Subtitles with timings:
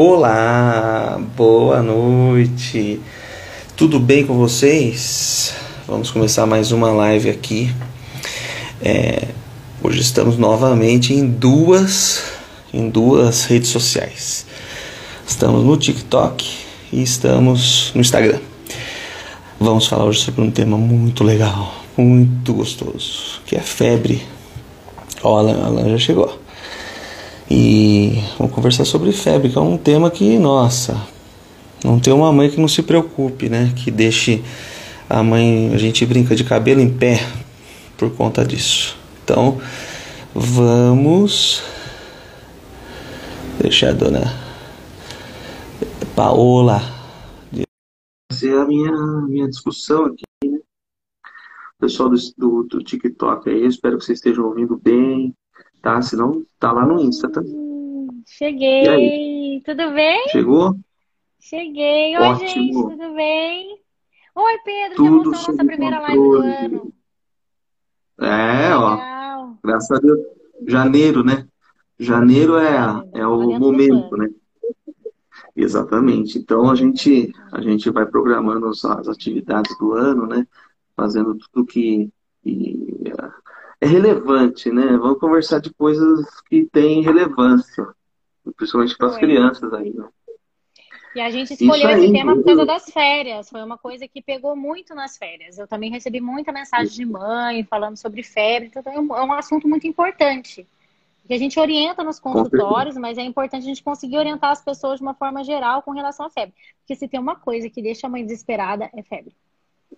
[0.00, 3.00] Olá, boa noite.
[3.76, 5.52] Tudo bem com vocês?
[5.88, 7.74] Vamos começar mais uma live aqui.
[8.80, 9.26] É,
[9.82, 12.22] hoje estamos novamente em duas,
[12.72, 14.46] em duas redes sociais.
[15.26, 16.48] Estamos no TikTok
[16.92, 18.38] e estamos no Instagram.
[19.58, 24.22] Vamos falar hoje sobre um tema muito legal, muito gostoso, que é febre.
[25.24, 26.47] Ó, a Alan já chegou.
[27.50, 31.00] E vamos conversar sobre febre, que é um tema que, nossa,
[31.84, 33.72] não tem uma mãe que não se preocupe, né?
[33.74, 34.42] Que deixe
[35.08, 37.20] a mãe, a gente brinca de cabelo em pé
[37.96, 38.96] por conta disso.
[39.24, 39.60] Então,
[40.34, 41.62] vamos
[43.60, 44.34] deixar a dona
[46.14, 46.98] Paola
[48.38, 50.60] fazer a minha, minha discussão aqui, né?
[51.80, 55.34] Pessoal do, do, do TikTok aí, espero que vocês estejam ouvindo bem
[55.82, 56.00] tá?
[56.02, 57.42] Senão tá lá no Insta, tá?
[58.26, 59.62] cheguei!
[59.64, 60.28] Tudo bem?
[60.28, 60.76] Chegou?
[61.40, 62.16] Cheguei!
[62.16, 62.48] Oi, Ótimo.
[62.48, 63.80] gente, tudo bem?
[64.34, 66.92] Oi, Pedro, tudo que emoção, nossa primeira live do ano.
[68.20, 69.54] É, ó.
[69.64, 70.20] Graças a Deus.
[70.66, 71.46] Janeiro, né?
[71.98, 72.76] Janeiro é,
[73.14, 74.28] é o momento, né?
[75.56, 76.38] Exatamente.
[76.38, 80.46] Então a gente, a gente vai programando as atividades do ano, né?
[80.96, 82.08] Fazendo tudo que,
[82.42, 83.12] que
[83.80, 84.96] é relevante, né?
[84.96, 87.86] Vamos conversar de coisas que têm relevância,
[88.56, 90.08] principalmente para as crianças aí, né?
[91.14, 93.48] E a gente escolheu aí, esse tema por causa das férias.
[93.48, 95.58] Foi uma coisa que pegou muito nas férias.
[95.58, 98.68] Eu também recebi muita mensagem de mãe falando sobre febre.
[98.68, 100.66] Então é um, é um assunto muito importante.
[101.26, 104.98] Que a gente orienta nos consultórios, mas é importante a gente conseguir orientar as pessoas
[104.98, 106.54] de uma forma geral com relação à febre.
[106.80, 109.34] Porque se tem uma coisa que deixa a mãe desesperada, é febre.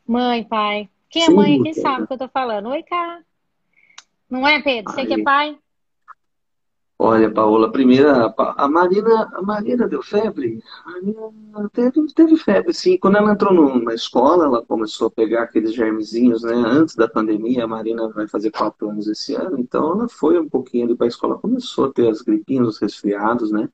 [0.07, 0.89] Mãe, pai.
[1.09, 2.69] Quem é mãe, quem sabe o que eu tô falando?
[2.69, 3.23] Oi, cara.
[4.31, 4.93] Não é, Pedro?
[4.93, 5.07] Você Aí.
[5.07, 5.59] que é pai?
[7.03, 10.63] Olha, Paola, primeira, a Marina, a Marina deu febre?
[10.85, 12.99] A Marina teve, teve febre, sim.
[12.99, 16.53] Quando ela entrou na escola, ela começou a pegar aqueles germezinhos, né?
[16.53, 20.47] Antes da pandemia, a Marina vai fazer quatro anos esse ano, então ela foi um
[20.47, 23.67] pouquinho ali para a escola, começou a ter as gripinhas, os resfriados, né?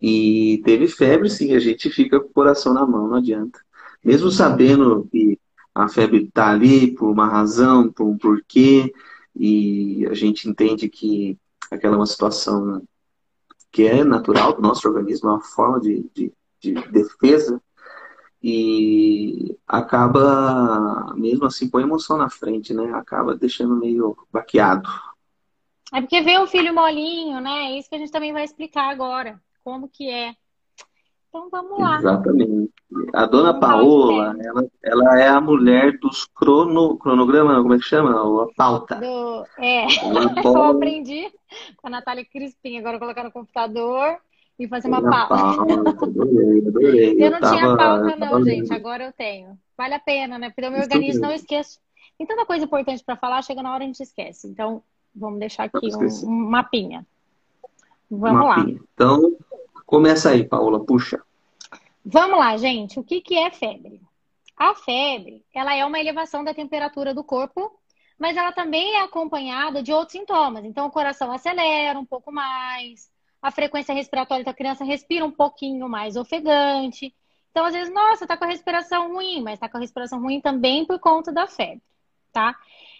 [0.00, 1.56] E teve febre, sim.
[1.56, 3.58] A gente fica com o coração na mão, não adianta.
[4.04, 5.40] Mesmo sabendo que
[5.74, 8.92] a febre está ali por uma razão, por um porquê,
[9.36, 11.38] e a gente entende que
[11.70, 12.82] aquela é uma situação
[13.72, 17.60] que é natural do nosso organismo, é uma forma de, de, de defesa
[18.46, 22.92] e acaba, mesmo assim, põe emoção na frente, né?
[22.92, 24.88] Acaba deixando meio baqueado.
[25.92, 27.72] É porque vê o filho molinho, né?
[27.72, 29.40] É isso que a gente também vai explicar agora.
[29.64, 30.34] Como que é.
[31.34, 31.96] Então vamos lá.
[31.98, 32.70] Exatamente.
[33.12, 38.12] A dona Paola, ela, ela é a mulher dos crono, cronogramas, como é que chama?
[38.12, 38.94] A pauta.
[38.94, 39.86] Do, é,
[40.46, 41.28] eu aprendi
[41.78, 44.16] com a Natália Crispim, agora colocar no computador
[44.56, 45.34] e fazer uma pauta.
[45.34, 45.72] pauta.
[46.06, 47.14] Adorei, adorei.
[47.14, 49.58] Eu, eu não tava, tinha pauta não, gente, agora eu tenho.
[49.76, 50.50] Vale a pena, né?
[50.50, 51.26] Porque o meu Isso organismo mesmo.
[51.26, 51.80] não esqueço.
[52.16, 54.46] Tem tanta coisa importante para falar, chega na hora a gente esquece.
[54.46, 57.04] Então, vamos deixar aqui um, um mapinha.
[58.08, 58.76] Vamos mapinha.
[58.76, 58.80] lá.
[58.94, 59.36] Então,
[59.86, 61.22] Começa aí, Paola, puxa.
[62.04, 62.98] Vamos lá, gente.
[62.98, 64.00] O que, que é febre?
[64.56, 67.78] A febre, ela é uma elevação da temperatura do corpo,
[68.18, 70.64] mas ela também é acompanhada de outros sintomas.
[70.64, 73.10] Então, o coração acelera um pouco mais,
[73.42, 77.14] a frequência respiratória da criança respira um pouquinho mais ofegante.
[77.50, 80.40] Então, às vezes, nossa, tá com a respiração ruim, mas tá com a respiração ruim
[80.40, 81.82] também por conta da febre,
[82.32, 82.56] tá?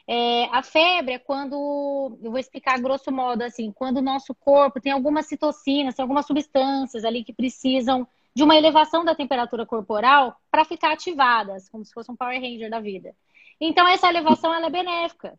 [0.06, 4.81] É, a febre é quando, eu vou explicar grosso modo assim, quando o nosso corpo
[4.81, 10.37] tem algumas citocinas, tem algumas substâncias ali que precisam de uma elevação da temperatura corporal
[10.50, 13.14] para ficar ativadas, como se fosse um Power Ranger da vida.
[13.60, 15.38] Então, essa elevação ela é benéfica.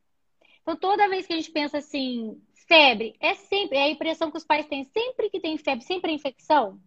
[0.62, 4.38] Então, toda vez que a gente pensa assim, febre, é sempre, é a impressão que
[4.38, 6.80] os pais têm, sempre que tem febre, sempre é infecção?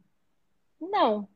[0.81, 1.29] Não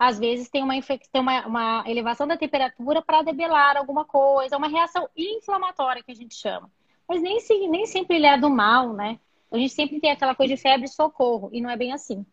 [0.00, 4.66] às vezes tem uma, tem uma, uma elevação da temperatura para debelar alguma coisa, uma
[4.66, 6.70] reação inflamatória que a gente chama.
[7.06, 9.20] Mas nem, se, nem sempre ele é do mal, né?
[9.52, 12.24] A gente sempre tem aquela coisa de febre socorro, e não é bem assim.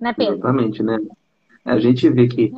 [0.00, 0.34] Né, Pedro?
[0.34, 0.98] Exatamente, né?
[1.64, 2.52] A gente vê que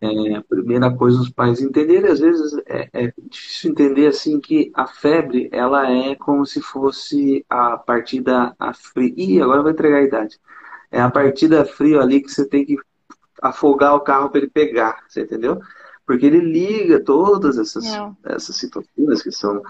[0.00, 4.72] é, a primeira coisa os pais entenderem, às vezes é, é, difícil entender assim que
[4.74, 9.14] a febre ela é como se fosse a partida a frio.
[9.16, 10.40] Ih, agora vai entregar a idade.
[10.90, 12.76] É a partida frio ali que você tem que
[13.48, 15.60] afogar o carro para ele pegar, você entendeu?
[16.06, 17.84] Porque ele liga todas essas,
[18.24, 19.62] essas situações que são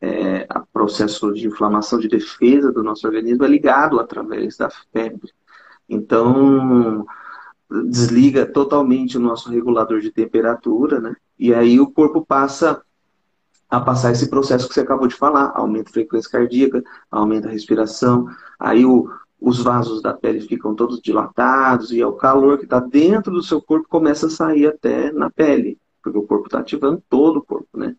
[0.00, 5.30] é, a processo de inflamação de defesa do nosso organismo é ligado através da febre.
[5.88, 7.06] Então,
[7.86, 11.14] desliga totalmente o nosso regulador de temperatura, né?
[11.38, 12.82] E aí o corpo passa
[13.70, 17.50] a passar esse processo que você acabou de falar, aumenta a frequência cardíaca, aumenta a
[17.50, 19.10] respiração, aí o,
[19.42, 23.42] os vasos da pele ficam todos dilatados e é o calor que está dentro do
[23.42, 27.42] seu corpo começa a sair até na pele, porque o corpo está ativando todo o
[27.42, 27.96] corpo, né?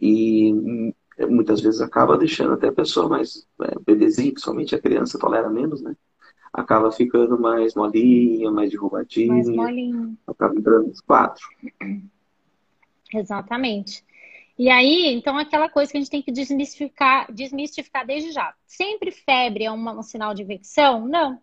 [0.00, 0.92] E hum,
[1.28, 5.82] muitas vezes acaba deixando até a pessoa mais é, bebezinha, principalmente a criança tolera menos,
[5.82, 5.96] né?
[6.52, 9.32] Acaba ficando mais molinha, mais derrubadinha.
[9.32, 10.14] Mais molinha.
[10.28, 11.44] Acaba entrando nos quatro.
[13.12, 14.04] Exatamente.
[14.58, 18.54] E aí, então, aquela coisa que a gente tem que desmistificar, desmistificar desde já.
[18.66, 21.06] Sempre febre é uma, um sinal de infecção?
[21.06, 21.40] Não.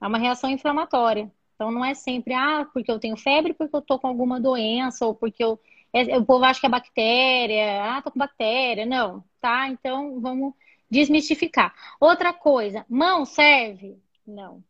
[0.00, 1.30] É uma reação inflamatória.
[1.54, 5.04] Então, não é sempre, ah, porque eu tenho febre, porque eu tô com alguma doença,
[5.04, 5.60] ou porque eu.
[5.92, 8.86] É, o povo acha que é bactéria, ah, tô com bactéria.
[8.86, 9.68] Não, tá?
[9.68, 10.54] Então, vamos
[10.90, 11.74] desmistificar.
[12.00, 13.98] Outra coisa, mão serve?
[14.26, 14.64] Não.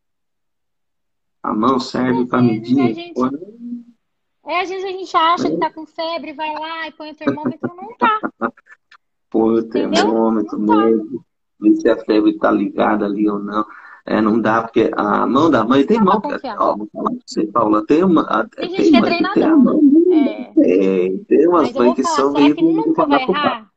[1.43, 2.95] A mão serve para medir?
[2.95, 3.15] Gente...
[4.51, 7.15] É, às vezes a gente acha que tá com febre, vai lá e põe o
[7.15, 8.53] termômetro, não tá.
[9.31, 11.25] Põe o termômetro mesmo,
[11.61, 13.65] ver se a febre tá ligada ali ou não.
[14.05, 16.21] É, não dá, porque a mão da mãe tem não mão.
[16.59, 18.25] Ó, vou falar pra você, Paula, tem uma.
[18.49, 19.81] Tem, tem gente que é treinador.
[20.11, 20.45] É.
[20.53, 22.47] Tem, tem umas mães que são meio.
[22.47, 23.71] Será que nunca vai errar?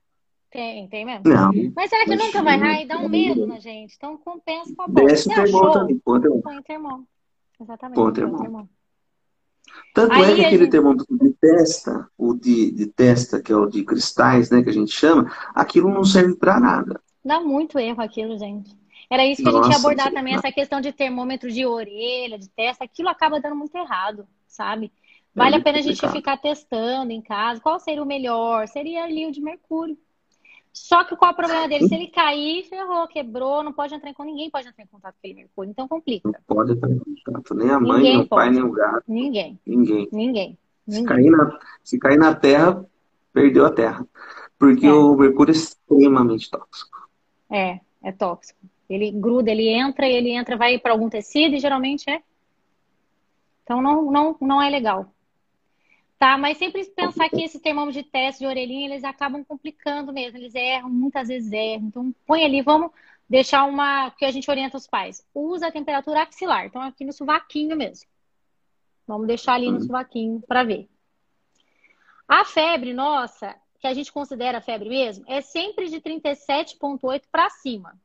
[0.50, 1.22] Tem, tem mesmo.
[1.24, 1.52] Não.
[1.76, 3.94] Mas será que nunca vai errar e dá um medo na gente?
[3.96, 5.06] Então compensa com a boca.
[5.06, 6.42] Desce o termômetro ali, termômetro.
[6.42, 7.08] Põe o termômetro.
[7.62, 7.96] Exatamente.
[7.96, 8.70] Põe o termômetro.
[9.94, 10.72] Tanto Aí é que aquele gente...
[10.72, 14.74] termômetro de testa, o de, de testa, que é o de cristais, né, que a
[14.74, 17.00] gente chama, aquilo não serve para nada.
[17.24, 18.76] Dá muito erro aquilo, gente.
[19.10, 22.40] Era isso que Nossa, a gente ia abordar também, essa questão de termômetro de orelha,
[22.40, 24.92] de testa, aquilo acaba dando muito errado, sabe?
[25.36, 26.06] Vale é a pena complicado.
[26.06, 28.68] a gente ficar testando em casa qual seria o melhor.
[28.68, 29.98] Seria ali o de mercúrio.
[30.74, 31.88] Só que qual é o problema dele?
[31.88, 35.14] Se ele cair, ferrou, quebrou, não pode entrar em contato, ninguém pode entrar em contato
[35.14, 36.28] com aquele mercúrio, então complica.
[36.28, 39.04] Não pode entrar em contato, nem a mãe, ninguém nem o pai, nem o gato.
[39.08, 39.60] Ninguém.
[39.66, 40.10] Ninguém.
[40.12, 40.58] Ninguém.
[40.90, 42.84] Se, Cair na, se cair na terra,
[43.32, 44.06] perdeu a terra.
[44.58, 44.92] Porque é.
[44.92, 47.08] o mercúrio é extremamente tóxico.
[47.50, 48.60] É, é tóxico.
[48.90, 52.22] Ele gruda, ele entra, ele entra, vai para algum tecido e geralmente é.
[53.64, 55.14] Então não, não, não é legal.
[56.24, 56.38] Tá?
[56.38, 60.38] Mas sempre pensar que esses termômetros de teste de orelhinha, eles acabam complicando mesmo.
[60.38, 61.88] Eles erram, muitas vezes erram.
[61.88, 62.92] Então, põe ali, vamos
[63.30, 64.10] deixar uma...
[64.12, 65.28] que a gente orienta os pais.
[65.36, 66.66] Usa a temperatura axilar.
[66.66, 68.10] Então, aqui no sovaquinho mesmo.
[69.06, 69.84] Vamos deixar ali no uhum.
[69.84, 70.90] sovaquinho para ver.
[72.26, 78.00] A febre, nossa, que a gente considera febre mesmo, é sempre de 37,8 para cima.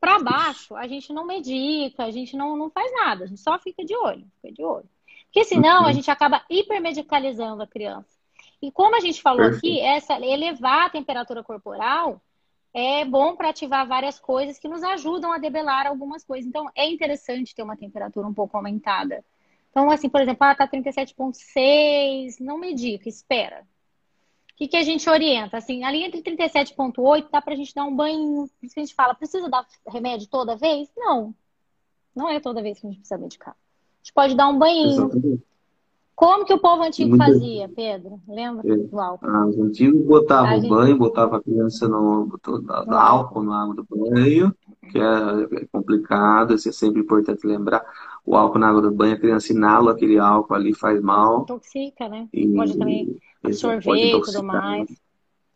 [0.00, 3.56] Para baixo, a gente não medica, a gente não, não faz nada, a gente só
[3.60, 4.88] fica de olho, fica de olho.
[5.28, 5.92] Porque senão a uhum.
[5.92, 8.18] gente acaba hipermedicalizando a criança.
[8.60, 9.76] E como a gente falou Perfeito.
[9.76, 12.20] aqui, essa elevar a temperatura corporal
[12.74, 16.46] é bom para ativar várias coisas que nos ajudam a debelar algumas coisas.
[16.46, 19.24] Então, é interessante ter uma temperatura um pouco aumentada.
[19.70, 23.66] Então, assim, por exemplo, ela está 37,6, não medica, espera.
[24.52, 25.56] O que, que a gente orienta?
[25.56, 28.48] Assim, ali entre 37,8 dá para a gente dar um banho.
[28.58, 30.90] Por isso que a gente fala, precisa dar remédio toda vez?
[30.96, 31.34] Não.
[32.14, 33.56] Não é toda vez que a gente precisa medicar
[34.02, 34.88] gente pode dar um banho.
[34.88, 35.48] Exatamente.
[36.18, 38.20] Como que o povo antigo fazia, Pedro?
[38.26, 38.76] Lembra é.
[38.76, 39.24] do álcool?
[39.24, 40.68] Ah, os antigos botavam gente...
[40.68, 44.52] banho, botava a criança no, no álcool no água do banho,
[44.90, 47.84] que é, é complicado, isso é sempre importante lembrar.
[48.26, 51.42] O álcool na água do banho, a criança inala aquele álcool ali, faz mal.
[51.42, 52.26] Intoxica, né?
[52.32, 52.48] E...
[52.48, 54.88] Pode também absorver e tudo mais.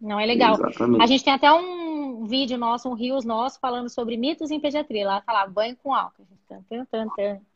[0.00, 0.54] Não é legal.
[0.54, 1.02] Exatamente.
[1.02, 1.81] A gente tem até um
[2.22, 5.06] um vídeo nosso, um rios nosso, falando sobre mitos em pediatria.
[5.06, 6.24] Lá tá lá, banho com álcool.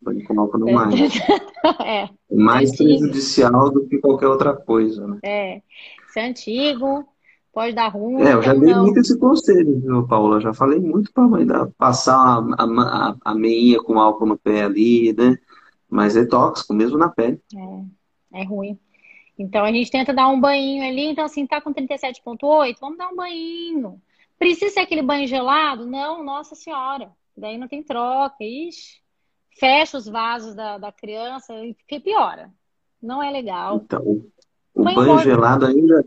[0.00, 0.94] Banho com álcool não mais.
[1.84, 2.02] é.
[2.02, 2.10] é.
[2.30, 5.18] Mais prejudicial do que qualquer outra coisa, né?
[5.22, 5.62] É.
[6.08, 7.06] Isso é antigo,
[7.52, 8.22] pode dar ruim.
[8.22, 8.84] É, eu já dei não.
[8.84, 10.36] muito esse conselho, viu, Paula?
[10.36, 14.26] Eu já falei muito pra mãe dar, passar a, a, a, a meinha com álcool
[14.26, 15.38] no pé ali, né?
[15.88, 17.40] Mas é tóxico, mesmo na pele.
[18.32, 18.76] É, é ruim.
[19.38, 21.04] Então a gente tenta dar um banho ali.
[21.04, 24.00] Então, assim, tá com 37,8, vamos dar um banho.
[24.38, 25.86] Precisa ser aquele banho gelado?
[25.86, 27.10] Não, nossa senhora.
[27.36, 28.36] Daí não tem troca.
[28.40, 29.00] Ixi,
[29.58, 32.50] fecha os vasos da, da criança e piora.
[33.02, 33.76] Não é legal.
[33.76, 34.02] Então,
[34.74, 36.06] o banho, banho gelado ainda.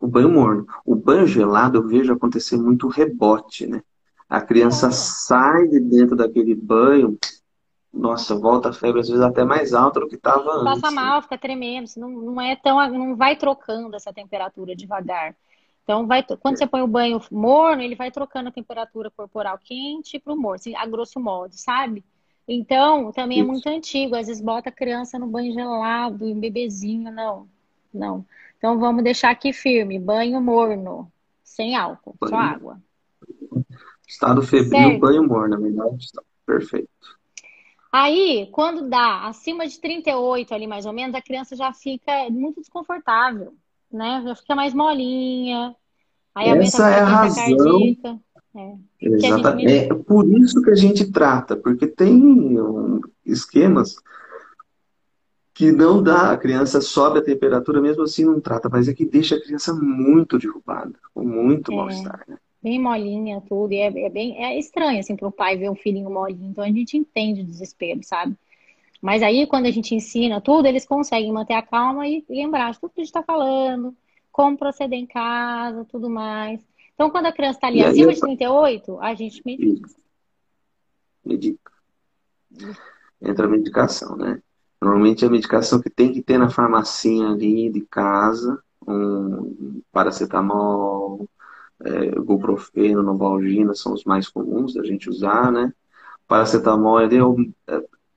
[0.00, 0.66] O banho morno.
[0.84, 3.82] O banho gelado eu vejo acontecer muito rebote, né?
[4.28, 4.90] A criança é.
[4.92, 7.18] sai de dentro daquele banho,
[7.92, 10.82] nossa, volta a febre às vezes até mais alta do que estava antes.
[10.82, 15.34] Passa mal, fica tremendo, não, não é tão, não vai trocando essa temperatura devagar.
[15.88, 20.18] Então, vai, quando você põe o banho morno, ele vai trocando a temperatura corporal quente
[20.18, 22.04] para o morno, assim, a grosso modo, sabe?
[22.46, 23.48] Então, também é Isso.
[23.48, 24.14] é muito antigo.
[24.14, 27.48] Às vezes bota a criança no banho gelado, um bebezinho, não.
[27.92, 28.22] Não.
[28.58, 29.98] Então, vamos deixar aqui firme.
[29.98, 31.10] Banho morno,
[31.42, 32.30] sem álcool, banho.
[32.30, 32.82] só água.
[34.06, 35.00] Estado febril, certo.
[35.00, 36.06] banho morno, na verdade.
[36.44, 36.90] Perfeito.
[37.90, 42.60] Aí, quando dá acima de 38 ali, mais ou menos, a criança já fica muito
[42.60, 43.54] desconfortável
[43.90, 44.22] né?
[44.24, 45.74] Já fica mais molinha.
[46.34, 47.80] Aí Essa é a razão.
[48.56, 48.74] É.
[49.00, 49.72] Exatamente.
[49.72, 53.96] É por isso que a gente trata, porque tem um, esquemas
[55.54, 59.04] que não dá, a criança sobe a temperatura, mesmo assim não trata, mas é que
[59.04, 62.38] deixa a criança muito derrubada, com muito é, mal-estar, né?
[62.62, 65.74] Bem molinha, tudo, e é, é, bem é estranho, assim, para o pai ver um
[65.74, 68.36] filhinho molinho, então a gente entende o desespero, sabe?
[69.00, 72.80] Mas aí, quando a gente ensina tudo, eles conseguem manter a calma e lembrar de
[72.80, 73.94] tudo que a gente está falando,
[74.32, 76.60] como proceder em casa, tudo mais.
[76.94, 79.88] Então, quando a criança está ali e acima de 38, a gente medica.
[81.24, 81.72] Medica.
[83.22, 84.42] Entra a medicação, né?
[84.80, 91.28] Normalmente a medicação que tem que ter na farmacinha ali de casa, um paracetamol,
[91.84, 95.72] é, ibuprofeno, novalgina são os mais comuns da gente usar, né?
[96.26, 97.36] Paracetamol ele é o,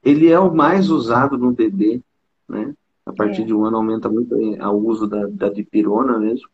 [0.04, 2.02] ele é o mais usado no bebê,
[2.48, 2.74] né?
[3.06, 3.46] A partir é.
[3.46, 6.48] de um ano aumenta muito o uso da, da dipirona mesmo.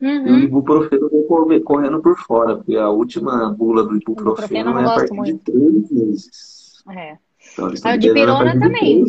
[0.00, 0.26] Uhum.
[0.26, 1.10] E o ibuprofeno
[1.46, 5.32] vem correndo por fora, porque a última bula do ibuprofeno, ibuprofeno é a partir muito.
[5.32, 6.82] de três meses.
[6.88, 7.18] É.
[7.52, 9.04] Então, a dipirona também.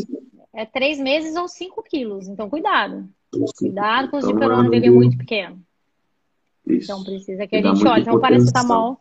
[0.54, 2.28] É três meses ou cinco quilos.
[2.28, 3.08] Então, cuidado.
[3.58, 5.62] Cuidado com os então, dipirona bebê muito pequeno.
[6.68, 6.92] Isso.
[6.92, 8.02] Então, precisa que a gente olhe.
[8.02, 9.00] Então, paracetamol.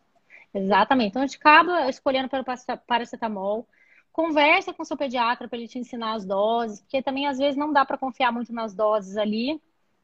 [0.55, 1.11] Exatamente.
[1.11, 2.45] Então, a gente acaba escolhendo pelo
[2.87, 3.67] paracetamol.
[4.13, 7.57] Conversa com o seu pediatra para ele te ensinar as doses, porque também às vezes
[7.57, 9.61] não dá para confiar muito nas doses ali.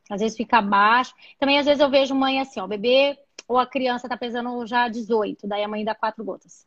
[0.09, 1.15] Às vezes fica baixo.
[1.39, 4.67] Também às vezes eu vejo mãe assim, ó, o bebê ou a criança tá pesando
[4.67, 6.67] já 18, daí a mãe dá quatro gotas.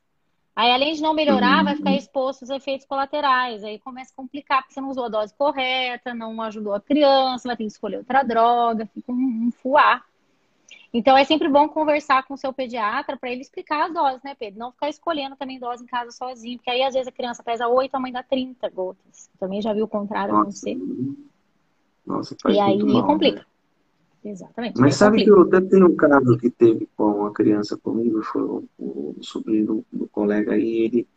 [0.56, 1.96] Aí, além de não melhorar, vai ficar uhum.
[1.96, 3.64] exposto aos efeitos colaterais.
[3.64, 7.48] Aí começa a complicar, porque você não usou a dose correta, não ajudou a criança,
[7.48, 10.04] vai ter que escolher outra droga, fica um, um fuar.
[10.92, 14.36] Então, é sempre bom conversar com o seu pediatra para ele explicar as doses, né,
[14.38, 14.60] Pedro?
[14.60, 17.68] Não ficar escolhendo também dose em casa sozinho, porque aí, às vezes, a criança pesa
[17.68, 19.30] 8, a mãe dá 30 gotas.
[19.40, 20.78] Também já viu o contrário acontecer.
[22.06, 23.40] Nossa, faz E aí mal, complica.
[23.40, 23.46] Né?
[24.32, 24.80] Exatamente.
[24.80, 25.32] Mas sabe complica.
[25.32, 29.16] que eu até tenho um caso que teve com uma criança comigo, foi o, o
[29.22, 31.08] sobrinho do colega aí, ele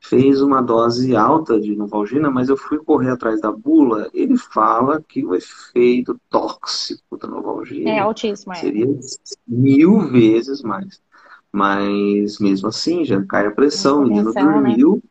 [0.00, 5.02] fez uma dose alta de Novalgina, mas eu fui correr atrás da bula, ele fala
[5.06, 8.56] que o efeito tóxico da Novalgina é altíssimo, é.
[8.56, 8.86] seria
[9.46, 11.00] mil vezes mais.
[11.52, 14.42] Mas mesmo assim, já cai a pressão, o menino né?
[14.42, 14.94] dormiu.
[14.96, 15.02] Né?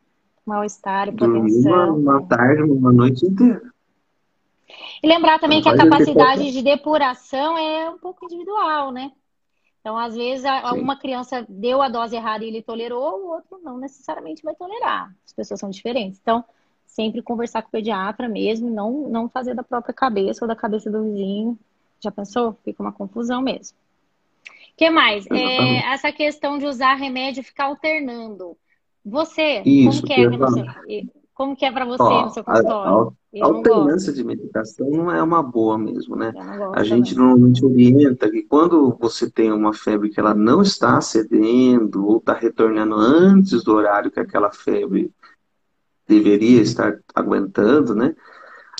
[0.45, 3.61] Mal-estar, dormiu uma, uma tarde, uma noite inteira.
[5.03, 9.11] E lembrar também que a capacidade de depuração é um pouco individual, né?
[9.87, 10.43] Então, às vezes,
[10.75, 15.15] uma criança deu a dose errada e ele tolerou, o outro não necessariamente vai tolerar.
[15.25, 16.19] As pessoas são diferentes.
[16.21, 16.43] Então,
[16.85, 20.91] sempre conversar com o pediatra mesmo, não, não fazer da própria cabeça ou da cabeça
[20.91, 21.57] do vizinho.
[22.01, 22.57] Já pensou?
[22.65, 23.77] Fica uma confusão mesmo.
[24.49, 25.25] O que mais?
[25.31, 28.57] É, essa questão de usar remédio e ficar alternando.
[29.05, 30.65] Você, Isso, como que é você?
[31.37, 33.15] Como que é para você Ó, no seu consultório?
[33.39, 36.33] A, a alternância de medicação não é uma boa mesmo, né?
[36.73, 37.27] A gente também.
[37.27, 42.33] normalmente orienta que quando você tem uma febre que ela não está cedendo ou está
[42.33, 45.11] retornando antes do horário que aquela febre
[46.07, 48.15] deveria estar aguentando, né?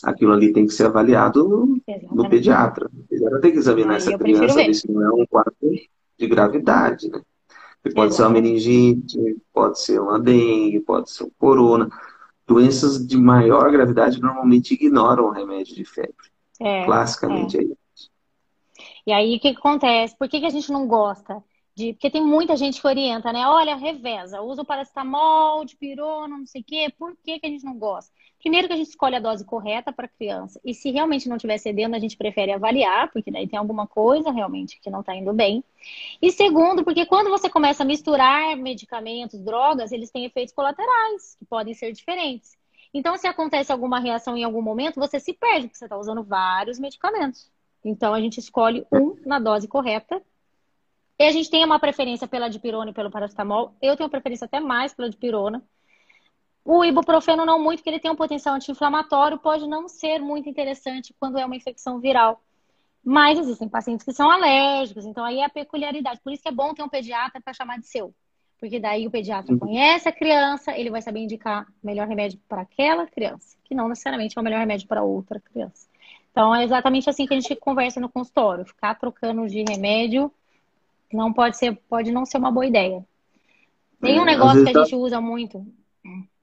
[0.01, 1.79] Aquilo ali tem que ser avaliado no,
[2.11, 2.89] no pediatra.
[2.91, 6.27] O pediatra tem que examinar ah, essa criança, ver se não é um quadro de
[6.27, 7.21] gravidade, né?
[7.93, 11.87] pode ser uma meningite, pode ser uma dengue, pode ser um corona
[12.47, 16.31] doenças de maior gravidade normalmente ignoram o remédio de febre.
[16.59, 17.61] É, Classicamente é.
[17.61, 18.11] é isso.
[19.05, 20.17] E aí, o que, que acontece?
[20.17, 21.43] Por que, que a gente não gosta?
[21.77, 21.93] De...
[21.93, 23.47] Porque tem muita gente que orienta, né?
[23.47, 26.91] Olha, reveza, usa o paracetamol, de pirona, não sei o quê.
[26.97, 28.11] Por que, que a gente não gosta?
[28.39, 30.59] Primeiro que a gente escolhe a dose correta para a criança.
[30.65, 34.31] E se realmente não estiver cedendo, a gente prefere avaliar, porque daí tem alguma coisa
[34.31, 35.63] realmente que não está indo bem.
[36.19, 41.45] E segundo, porque quando você começa a misturar medicamentos, drogas, eles têm efeitos colaterais, que
[41.45, 42.57] podem ser diferentes.
[42.91, 46.23] Então, se acontece alguma reação em algum momento, você se perde, porque você está usando
[46.23, 47.51] vários medicamentos.
[47.85, 50.19] Então, a gente escolhe um na dose correta.
[51.19, 53.75] E a gente tem uma preferência pela dipirona e pelo paracetamol.
[53.81, 55.63] Eu tenho preferência até mais pela dipirona
[56.69, 61.15] o ibuprofeno não muito, porque ele tem um potencial anti-inflamatório, pode não ser muito interessante
[61.17, 62.41] quando é uma infecção viral.
[63.01, 66.19] Mas existem pacientes que são alérgicos, então aí é a peculiaridade.
[66.21, 68.13] Por isso que é bom ter um pediatra para chamar de seu.
[68.59, 69.59] Porque daí o pediatra uhum.
[69.59, 73.87] conhece a criança, ele vai saber indicar o melhor remédio para aquela criança, que não
[73.87, 75.87] necessariamente é o melhor remédio para outra criança.
[76.33, 78.65] Então é exatamente assim que a gente conversa no consultório.
[78.65, 80.29] Ficar trocando de remédio
[81.15, 83.05] não pode ser, pode não ser uma boa ideia.
[84.01, 85.65] Tem um é, negócio que a gente usa muito.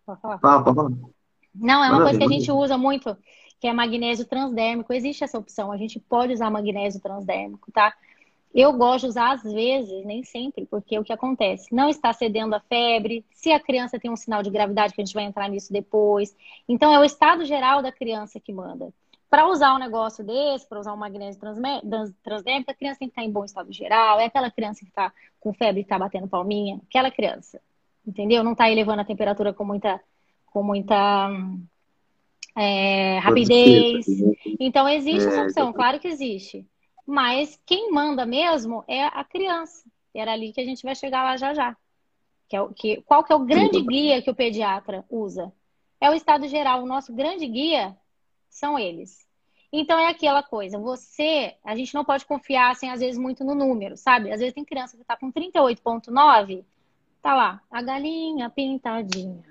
[0.07, 0.39] Pode falar.
[0.39, 0.93] Fala, pode falar.
[1.55, 3.17] Não, é uma coisa que a gente usa muito,
[3.61, 4.93] que é magnésio transdérmico.
[4.93, 7.95] Existe essa opção, a gente pode usar magnésio transdérmico, tá?
[8.53, 11.75] Eu gosto de usar às vezes, nem sempre, porque o que acontece?
[11.75, 15.05] Não está cedendo a febre, se a criança tem um sinal de gravidade, que a
[15.05, 16.37] gente vai entrar nisso depois.
[16.69, 18.93] Então, é o estado geral da criança que manda.
[19.35, 21.41] Para usar um negócio desse, para usar uma magnésio
[22.23, 24.21] transdérmica, a criança tem que estar em bom estado geral.
[24.21, 27.61] É aquela criança que está com febre e está batendo palminha, aquela criança,
[28.07, 28.45] entendeu?
[28.45, 30.01] Não está elevando a temperatura com muita,
[30.47, 31.31] com muita
[32.57, 34.07] é, rapidez.
[34.61, 36.65] Então existe essa opção, claro que existe.
[37.05, 39.83] Mas quem manda mesmo é a criança.
[40.15, 41.77] Era ali que a gente vai chegar lá já já.
[42.49, 45.53] Que é o, que, qual que é o grande guia que o pediatra usa?
[46.01, 46.85] É o estado geral.
[46.85, 47.97] O nosso grande guia
[48.55, 49.27] são eles.
[49.73, 53.57] Então é aquela coisa, você, a gente não pode confiar assim, às vezes, muito no
[53.57, 54.31] número, sabe?
[54.31, 56.65] Às vezes tem criança que está com 38,9,
[57.21, 59.43] tá lá, a galinha pintadinha.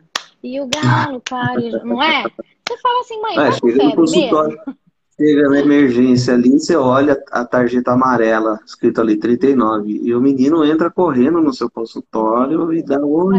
[0.41, 2.23] E o galo carejo, não é?
[2.23, 4.75] Você fala assim, mãe, tá com febre mesmo?
[5.15, 10.65] Chega na emergência ali, você olha a tarjeta amarela, escrito ali 39, e o menino
[10.65, 13.37] entra correndo no seu consultório e dá oi,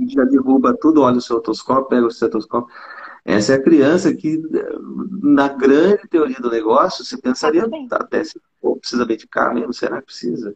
[0.00, 2.74] e já derruba tudo, olha o seu otoscópio, pega o estetoscópio.
[3.24, 4.42] Essa é a criança que,
[5.22, 10.00] na grande teoria do negócio, você pensaria tá até se pô, precisa medicar mesmo, será
[10.00, 10.54] que precisa?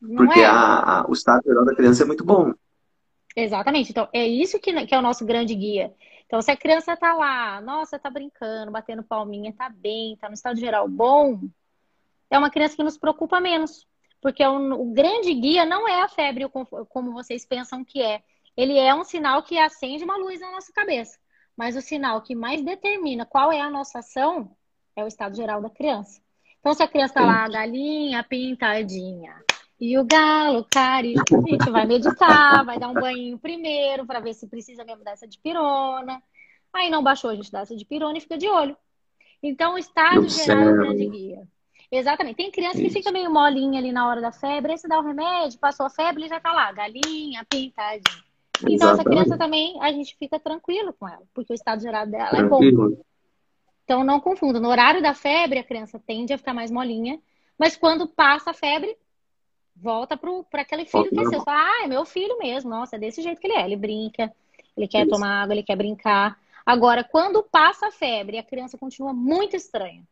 [0.00, 0.46] Não Porque é.
[0.46, 2.52] a, a, o estado geral da criança é muito bom.
[3.36, 3.90] Exatamente.
[3.90, 5.94] Então, é isso que, que é o nosso grande guia.
[6.26, 10.34] Então, se a criança tá lá, nossa, tá brincando, batendo palminha, tá bem, tá no
[10.34, 11.40] estado geral bom,
[12.30, 13.86] é uma criança que nos preocupa menos.
[14.20, 16.48] Porque o, o grande guia não é a febre,
[16.88, 18.22] como vocês pensam que é.
[18.56, 21.18] Ele é um sinal que acende uma luz na nossa cabeça.
[21.56, 24.56] Mas o sinal que mais determina qual é a nossa ação
[24.96, 26.20] é o estado geral da criança.
[26.60, 29.34] Então, se a criança tá lá, galinha pintadinha,
[29.80, 34.32] e o galo, cari, a gente vai meditar, vai dar um banho primeiro para ver
[34.32, 36.22] se precisa mesmo dessa de pirona.
[36.72, 38.76] Aí não baixou, a gente dá essa de pirona e fica de olho.
[39.42, 41.48] Então, o estado geral é o grande guia.
[41.90, 42.36] Exatamente.
[42.36, 45.04] Tem criança que fica meio molinha ali na hora da febre, aí você dá o
[45.04, 48.24] remédio, passou a febre e já tá lá, galinha, pintadinha.
[48.70, 49.00] Então, Exatamente.
[49.00, 52.84] essa criança também, a gente fica tranquilo com ela, porque o estado geral dela tranquilo.
[52.84, 53.02] é bom.
[53.84, 54.60] Então, não confunda.
[54.60, 57.20] No horário da febre, a criança tende a ficar mais molinha,
[57.58, 58.96] mas quando passa a febre,
[59.76, 61.42] volta para aquele filho que é seu.
[61.46, 62.70] Ah, é meu filho mesmo.
[62.70, 63.64] Nossa, é desse jeito que ele é.
[63.64, 64.32] Ele brinca,
[64.76, 65.10] ele quer Isso.
[65.10, 66.38] tomar água, ele quer brincar.
[66.64, 70.02] Agora, quando passa a febre, a criança continua muito estranha.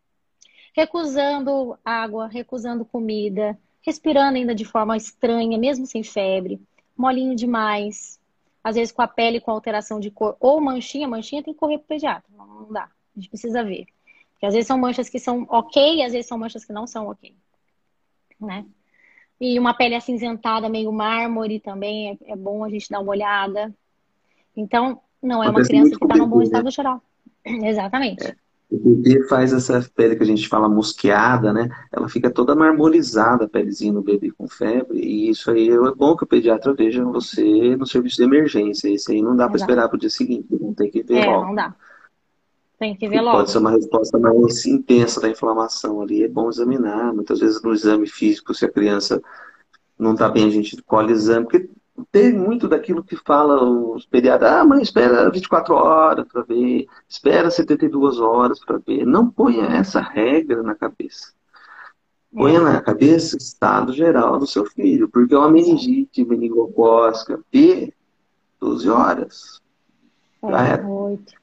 [0.75, 6.61] Recusando água, recusando comida, respirando ainda de forma estranha, mesmo sem febre,
[6.97, 8.20] molinho demais,
[8.63, 11.79] às vezes com a pele com alteração de cor, ou manchinha, manchinha tem que correr
[11.79, 13.87] pro pediatra, não, não dá, a gente precisa ver.
[14.33, 17.09] Porque às vezes são manchas que são ok, às vezes são manchas que não são
[17.09, 17.35] ok,
[18.41, 18.65] né?
[19.41, 23.75] E uma pele acinzentada, meio mármore também, é, é bom a gente dar uma olhada.
[24.55, 27.03] Então, não é uma criança que está num bom estado geral.
[27.45, 28.27] Exatamente.
[28.27, 28.37] É.
[28.71, 31.69] O bebê faz essa pele que a gente fala mosqueada, né?
[31.91, 34.99] Ela fica toda marmorizada, a pelezinha no bebê com febre.
[34.99, 38.89] E isso aí é bom que o pediatra veja você no serviço de emergência.
[38.89, 41.27] Isso aí não dá para esperar para o dia seguinte, não tem que ver é,
[41.27, 41.47] logo.
[41.47, 41.75] não dá.
[42.79, 43.39] Tem que ver logo.
[43.39, 46.23] Pode ser uma resposta mais intensa da inflamação ali.
[46.23, 47.13] É bom examinar.
[47.13, 49.21] Muitas vezes no exame físico, se a criança
[49.99, 51.45] não está bem, a gente colhe exame.
[51.45, 51.69] Porque
[52.11, 54.51] tem muito daquilo que fala os pediatras.
[54.51, 56.87] Ah, mãe, espera 24 horas para ver.
[57.09, 59.05] Espera 72 horas para ver.
[59.05, 61.33] Não ponha essa regra na cabeça.
[62.33, 62.63] Ponha é.
[62.63, 65.09] na cabeça o estado geral do seu filho.
[65.09, 67.93] Porque uma meningite meningocócica, P,
[68.61, 69.61] 12 horas.
[70.43, 70.75] É.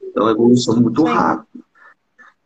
[0.04, 1.64] Então, é uma evolução muito rápida.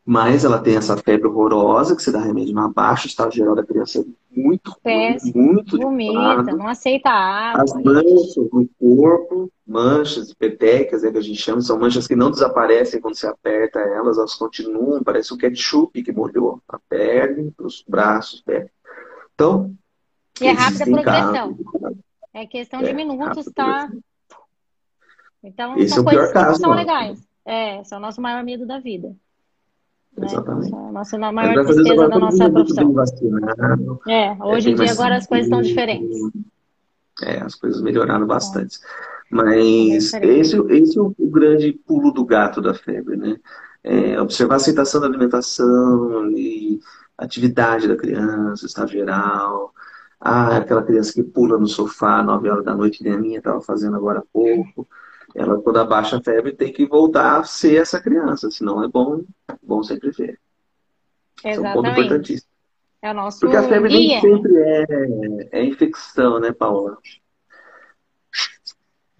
[0.05, 3.55] Mas ela tem essa febre horrorosa, que você dá remédio mais baixo, o estado geral
[3.55, 7.63] da criança é muito Péssimo, muito vomita, não aceita água.
[7.63, 12.31] As manchas no corpo, manchas, petecas, é que a gente chama, são manchas que não
[12.31, 17.83] desaparecem quando você aperta elas, elas continuam, parece o ketchup que molhou a perna, os
[17.87, 18.69] braços, pé.
[19.33, 19.73] Então.
[20.39, 21.57] E é rápida progressão.
[22.33, 23.91] É questão de é, minutos, tá?
[25.43, 27.27] Então, Esse são é o pior caso, que são legais.
[27.43, 29.13] É, esse é o nosso maior medo da vida.
[30.17, 30.27] Né?
[30.27, 30.73] Exatamente.
[30.73, 32.93] A nossa a maior tristeza da nossa profissão.
[34.07, 36.17] É, hoje é, em dia agora as coisas estão diferentes.
[37.23, 38.79] É, as coisas melhoraram bastante.
[39.29, 43.37] Mas esse, esse é o, o grande pulo do gato da febre, né?
[43.83, 46.79] É, observar a aceitação da alimentação e
[47.17, 49.73] atividade da criança, estado geral.
[50.19, 53.37] Ah, aquela criança que pula no sofá 9 horas da noite, que nem a minha
[53.39, 54.87] estava fazendo agora há pouco
[55.35, 59.23] ela quando abaixa a febre tem que voltar a ser essa criança, senão é bom,
[59.61, 60.39] bom sempre ver.
[61.43, 61.65] Exatamente.
[61.65, 62.51] é um ponto importantíssimo.
[63.01, 64.85] É o nosso Porque a febre nem sempre é,
[65.51, 66.97] é infecção, né, Paula?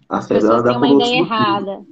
[0.08, 1.84] A febre ela dá uma ideia errada.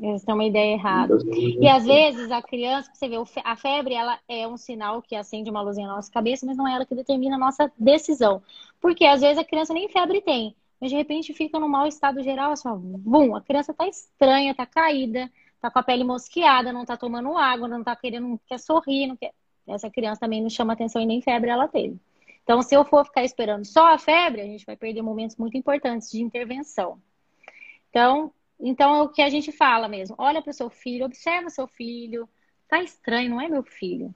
[0.00, 1.16] Eles têm uma ideia errada.
[1.32, 5.48] E às vezes a criança, você vê, a febre ela é um sinal que acende
[5.48, 8.42] uma luzinha na nossa cabeça, mas não é ela que determina a nossa decisão.
[8.80, 12.22] Porque às vezes a criança nem febre tem mas de repente fica num mau estado
[12.22, 16.84] geral, assim, bum, a criança tá estranha, tá caída, tá com a pele mosqueada, não
[16.84, 19.32] tá tomando água, não tá querendo, não quer sorrir, não quer.
[19.66, 21.98] Essa criança também não chama atenção e nem febre ela teve.
[22.42, 25.56] Então, se eu for ficar esperando só a febre, a gente vai perder momentos muito
[25.56, 27.00] importantes de intervenção.
[27.88, 30.14] Então, então é o que a gente fala mesmo.
[30.18, 32.28] Olha para o seu filho, observa seu filho.
[32.68, 34.14] Tá estranho, não é meu filho.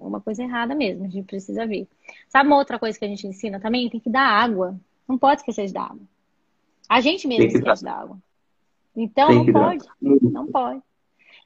[0.00, 1.86] É uma coisa errada mesmo, a gente precisa ver.
[2.28, 3.90] Sabe uma outra coisa que a gente ensina também?
[3.90, 4.78] Tem que dar água.
[5.08, 6.02] Não pode esquecer de dar água.
[6.88, 8.18] A gente mesmo esquece da água.
[8.94, 9.84] Então não pode.
[10.00, 10.82] Não pode.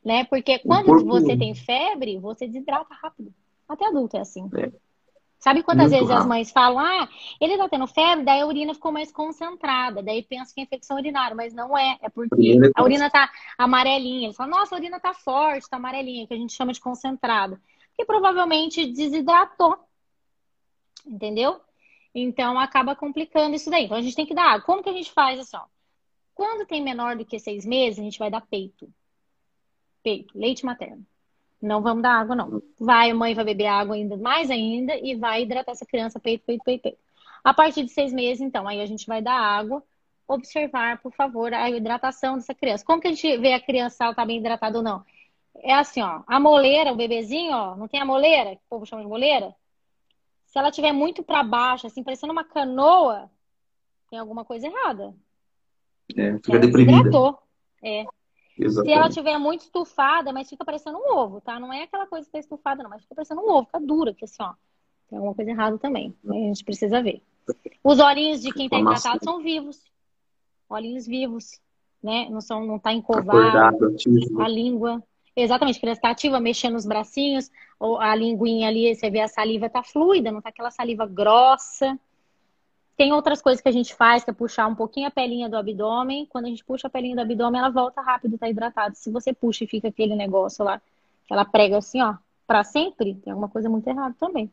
[0.04, 0.24] Né?
[0.24, 3.34] Porque quando você tem febre, você desidrata rápido.
[3.68, 4.48] Até adulto é assim.
[4.56, 4.72] É.
[5.38, 6.20] Sabe quantas Muito vezes rápido.
[6.20, 7.08] as mães falam, ah,
[7.40, 10.98] ele tá tendo febre, daí a urina ficou mais concentrada, daí pensa que é infecção
[10.98, 14.26] urinária, mas não é, é porque a urina tá amarelinha.
[14.26, 17.58] Eles falam, nossa, a urina tá forte, tá amarelinha, que a gente chama de concentrada.
[17.96, 19.78] Que provavelmente desidratou.
[21.06, 21.58] Entendeu?
[22.14, 23.84] Então acaba complicando isso daí.
[23.84, 24.62] Então a gente tem que dar.
[24.62, 25.64] Como que a gente faz assim, ó?
[26.34, 28.88] Quando tem menor do que seis meses, a gente vai dar peito.
[30.02, 31.04] Peito, leite materno.
[31.60, 32.62] Não vamos dar água, não.
[32.78, 36.42] Vai, a mãe vai beber água ainda mais ainda e vai hidratar essa criança peito,
[36.46, 36.98] peito, peito, peito.
[37.44, 39.82] A partir de seis meses, então, aí a gente vai dar água.
[40.26, 42.84] Observar, por favor, a hidratação dessa criança.
[42.84, 45.04] Como que a gente vê a criança ela tá bem hidratada ou não?
[45.56, 46.22] É assim, ó.
[46.26, 49.54] A moleira, o bebezinho, ó, não tem a moleira, que o povo chama de moleira?
[50.50, 53.30] Se ela tiver muito para baixo, assim, parecendo uma canoa,
[54.10, 55.14] tem alguma coisa errada.
[56.16, 57.38] É, fica ela deprimida.
[57.82, 58.04] É.
[58.58, 58.92] Exatamente.
[58.92, 61.58] Se ela tiver muito estufada, mas fica parecendo um ovo, tá?
[61.58, 64.12] Não é aquela coisa que tá estufada, não, mas fica parecendo um ovo, fica dura,
[64.12, 64.52] que assim, ó.
[65.08, 66.14] Tem alguma coisa errada também.
[66.28, 67.22] A gente precisa ver.
[67.82, 69.82] Os olhinhos de quem tá hidratado são vivos.
[70.68, 71.60] Olhinhos vivos,
[72.02, 72.28] né?
[72.28, 73.96] Não são, não tá encovado.
[74.40, 75.02] A língua.
[75.34, 79.70] Exatamente, criança tá ativa, mexendo os bracinhos, ou a linguinha ali, você vê a saliva
[79.70, 81.98] tá fluida, não tá aquela saliva grossa.
[82.96, 85.56] Tem outras coisas que a gente faz, que é puxar um pouquinho a pelinha do
[85.56, 86.26] abdômen.
[86.26, 88.94] Quando a gente puxa a pelinha do abdômen, ela volta rápido, tá hidratada.
[88.94, 90.78] Se você puxa e fica aquele negócio lá,
[91.26, 92.16] que ela prega assim, ó,
[92.46, 94.50] para sempre, tem alguma coisa muito errada também.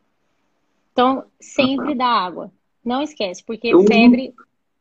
[0.92, 2.50] Então, sempre dá água.
[2.82, 4.34] Não esquece, porque febre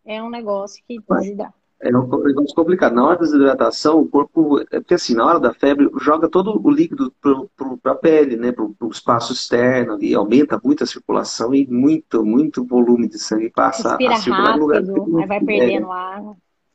[0.05, 1.53] é um negócio que desidrata.
[1.79, 2.95] É um negócio complicado.
[2.95, 4.59] Na hora da desidratação, o corpo.
[4.71, 8.51] É porque assim, na hora da febre, joga todo o líquido para a pele, né?
[8.51, 13.51] Para o espaço externo ali, aumenta muito a circulação e muito, muito volume de sangue
[13.51, 15.21] passa Respira a circular rápido, no lugar.
[15.21, 16.23] Aí vai perdendo ar.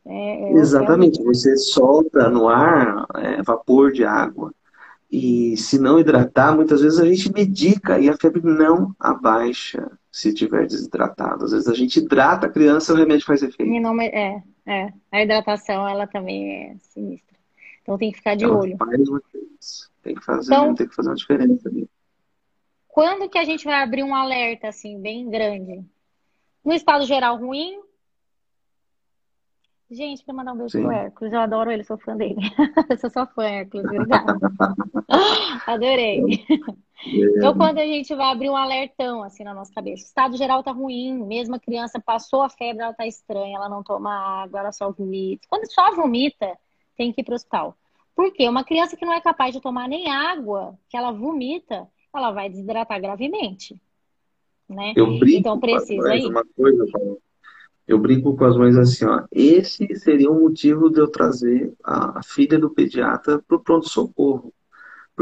[0.04, 4.52] É, é Exatamente, você solta no ar é, vapor de água.
[5.10, 10.28] E se não hidratar, muitas vezes a gente medica e a febre não abaixa se
[10.28, 11.46] estiver desidratado.
[11.46, 13.72] Às vezes a gente hidrata a criança e o remédio faz efeito.
[13.80, 14.92] Não, é, é.
[15.10, 17.38] A hidratação, ela também é sinistra.
[17.80, 18.76] Então tem que ficar de ela olho.
[20.02, 21.88] Tem que fazer, então, tem que fazer uma diferença ali.
[22.86, 25.82] Quando que a gente vai abrir um alerta, assim, bem grande?
[26.62, 27.80] No estado geral ruim,
[29.92, 30.84] Gente, quero mandar um beijo Sim.
[30.84, 31.32] pro Hércules.
[31.34, 32.36] Eu adoro ele, sou fã dele.
[32.88, 33.84] eu sou só fã, Hércules.
[33.84, 34.38] Obrigada.
[35.66, 36.22] Adorei.
[37.06, 40.62] Então, quando a gente vai abrir um alertão assim na nossa cabeça, o estado geral
[40.62, 44.60] tá ruim, mesmo a criança passou a febre, ela tá estranha, ela não toma água,
[44.60, 45.46] ela só vomita.
[45.48, 46.56] Quando só vomita,
[46.96, 47.76] tem que ir pro hospital.
[48.14, 48.48] Por quê?
[48.48, 52.48] Uma criança que não é capaz de tomar nem água, que ela vomita, ela vai
[52.48, 53.76] desidratar gravemente.
[54.68, 54.92] Né?
[54.96, 56.26] Eu brinco, então precisa ir.
[56.26, 56.84] Uma coisa,
[57.86, 59.24] eu brinco com as mães assim, ó.
[59.30, 64.52] Esse seria o motivo de eu trazer a filha do pediatra para o pronto-socorro.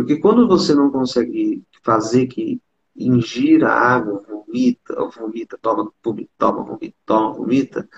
[0.01, 2.61] Porque quando você não consegue fazer que
[2.97, 7.89] ingira água, vomita, vomita, toma, vomita, toma, vomita, toma, vomita,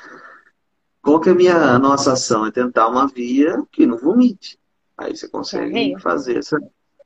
[1.01, 2.47] qual que é a minha a nossa ação?
[2.47, 4.59] É tentar uma via que não vomite.
[4.97, 6.59] Aí você consegue fazer essa,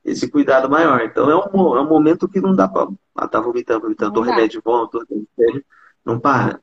[0.05, 1.01] esse cuidado maior.
[1.03, 4.23] Então é um, é um momento que não dá para estar tá vomitando, vomitando, o
[4.23, 4.89] remédio bom,
[6.05, 6.61] não para.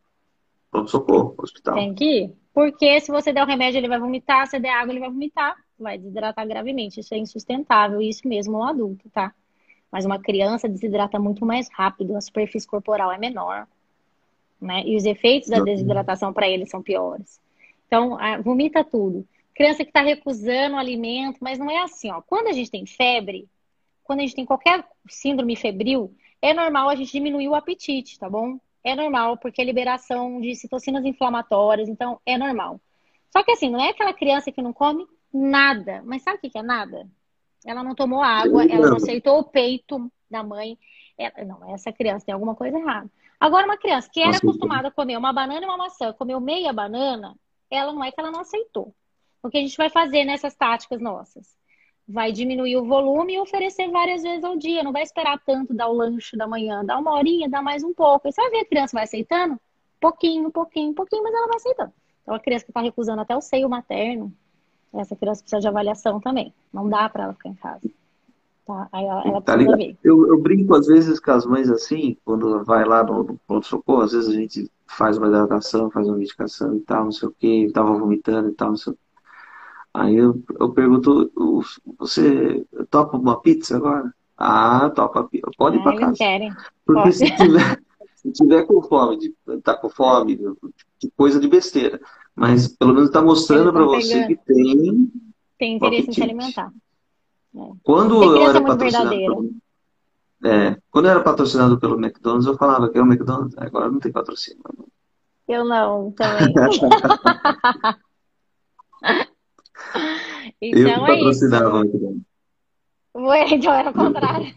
[0.72, 1.76] Pronto socorro, hospital.
[1.76, 2.34] Tem que ir.
[2.54, 5.56] Porque se você der o remédio, ele vai vomitar, se der água, ele vai vomitar,
[5.79, 6.99] vai desidratar gravemente.
[6.99, 9.33] Isso é insustentável, isso mesmo um adulto, tá?
[9.91, 13.67] Mas uma criança desidrata muito mais rápido, a superfície corporal é menor,
[14.59, 14.83] né?
[14.86, 17.39] E os efeitos da desidratação para ele são piores.
[17.88, 19.27] Então, vomita tudo.
[19.53, 22.21] Criança que está recusando o alimento, mas não é assim, ó.
[22.21, 23.47] Quando a gente tem febre,
[24.03, 28.29] quando a gente tem qualquer síndrome febril, é normal a gente diminuir o apetite, tá
[28.29, 28.57] bom?
[28.83, 32.79] é normal, porque é liberação de citocinas inflamatórias, então é normal.
[33.31, 36.02] Só que assim, não é aquela criança que não come nada.
[36.06, 37.08] Mas sabe o que é nada?
[37.65, 40.78] Ela não tomou água, ela não aceitou o peito da mãe.
[41.17, 43.10] Ela, não, essa criança tem alguma coisa errada.
[43.39, 46.72] Agora, uma criança que era acostumada a comer uma banana e uma maçã, comeu meia
[46.72, 47.36] banana,
[47.69, 48.93] ela não é que ela não aceitou.
[49.41, 51.58] O que a gente vai fazer nessas táticas nossas?
[52.08, 54.84] vai diminuir o volume e oferecer várias vezes ao dia.
[54.84, 57.93] Não vai esperar tanto dar o lanche da manhã, dá uma horinha, dá mais um
[57.93, 58.28] pouco.
[58.28, 59.60] E você vai ver a criança vai aceitando?
[60.00, 61.93] Pouquinho, pouquinho, pouquinho, mas ela vai aceitando.
[62.22, 64.34] Então a criança que está recusando até o seio materno,
[64.93, 66.53] Essa criança precisa de avaliação também.
[66.71, 67.89] Não dá para ela ficar em casa.
[68.65, 68.88] Tá?
[68.91, 69.97] Aí ela, ela tá precisa ver.
[70.03, 74.01] Eu, eu, brinco às vezes com as mães assim, quando vai lá no, no pronto-socorro,
[74.01, 77.32] às vezes a gente faz uma hidratação, faz uma medicação e tal, não sei o
[77.32, 78.97] que, tava vomitando e tal, não sei o
[79.93, 81.32] Aí eu, eu pergunto,
[81.99, 84.12] você topa uma pizza agora?
[84.36, 85.51] Ah, topa pizza.
[85.56, 86.17] Pode ir pra casa.
[86.17, 86.51] Querem.
[86.84, 87.15] Porque Pode.
[87.15, 87.84] se tiver,
[88.15, 90.36] se tiver com fome, de, tá com fome,
[90.97, 92.01] de coisa de besteira.
[92.36, 95.12] Mas pelo menos está mostrando para você que tem.
[95.58, 96.72] Tem interesse em se alimentar.
[97.56, 97.60] É.
[97.84, 99.52] Quando eu era patrocinado pelo,
[100.43, 103.58] é, quando eu era patrocinado pelo McDonald's, eu falava que é o McDonald's.
[103.58, 104.62] Agora não tem patrocínio.
[105.48, 106.52] Eu não, também.
[110.62, 112.24] então eu é patrocinava o McDonald's.
[113.15, 114.52] Ué, então era o contrário.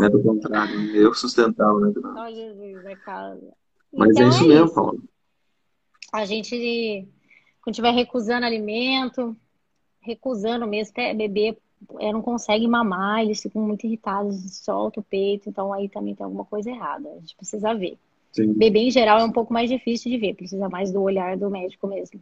[0.00, 0.96] era o contrário.
[0.96, 2.22] Eu sustentava o McDonald's.
[2.22, 3.52] Oh, Jesus, é casa.
[3.92, 5.02] Mas é então é isso é mesmo, Paulo.
[6.16, 7.06] A gente,
[7.60, 9.36] quando estiver recusando alimento,
[10.00, 11.58] recusando mesmo, até beber
[12.00, 16.24] é, não consegue mamar, eles ficam muito irritados, soltam o peito, então aí também tem
[16.24, 17.06] alguma coisa errada.
[17.10, 17.98] A gente precisa ver.
[18.32, 18.54] Sim.
[18.54, 21.50] Bebê em geral é um pouco mais difícil de ver, precisa mais do olhar do
[21.50, 22.18] médico mesmo.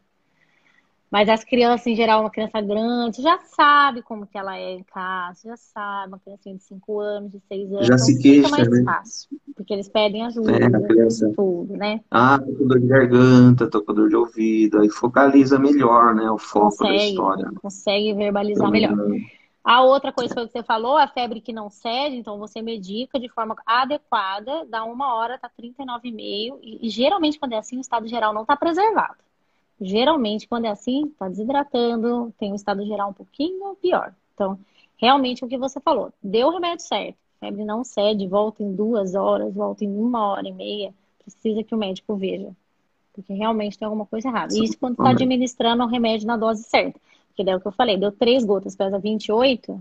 [1.15, 4.83] Mas as crianças, em geral, uma criança grande, já sabe como que ela é em
[4.83, 7.87] casa, já sabe, uma criancinha de 5 anos, de 6 anos.
[7.87, 8.83] Já então se queixa, mais né?
[8.83, 11.31] fácil, porque eles pedem ajuda, é, criança...
[11.37, 12.01] tudo, né?
[12.11, 16.29] Ah, tô com dor de garganta, tô com dor de ouvido, aí focaliza melhor, né,
[16.29, 17.53] o foco consegue, da história.
[17.63, 18.97] Consegue verbalizar melhor.
[19.63, 22.61] A outra coisa foi o que você falou, a febre que não cede, então você
[22.61, 27.79] medica de forma adequada, dá uma hora, tá 39,5, e, e geralmente quando é assim,
[27.79, 29.15] o estado geral não tá preservado.
[29.81, 34.15] Geralmente, quando é assim, está desidratando, tem um estado geral um pouquinho pior.
[34.35, 34.59] Então,
[34.97, 39.15] realmente o que você falou, deu o remédio certo, febre não cede, volta em duas
[39.15, 42.55] horas, volta em uma hora e meia, precisa que o médico veja.
[43.13, 44.55] Porque realmente tem alguma coisa errada.
[44.55, 46.99] E isso quando está administrando o remédio na dose certa.
[47.29, 49.81] Porque daí é o que eu falei, deu três gotas, pesa 28,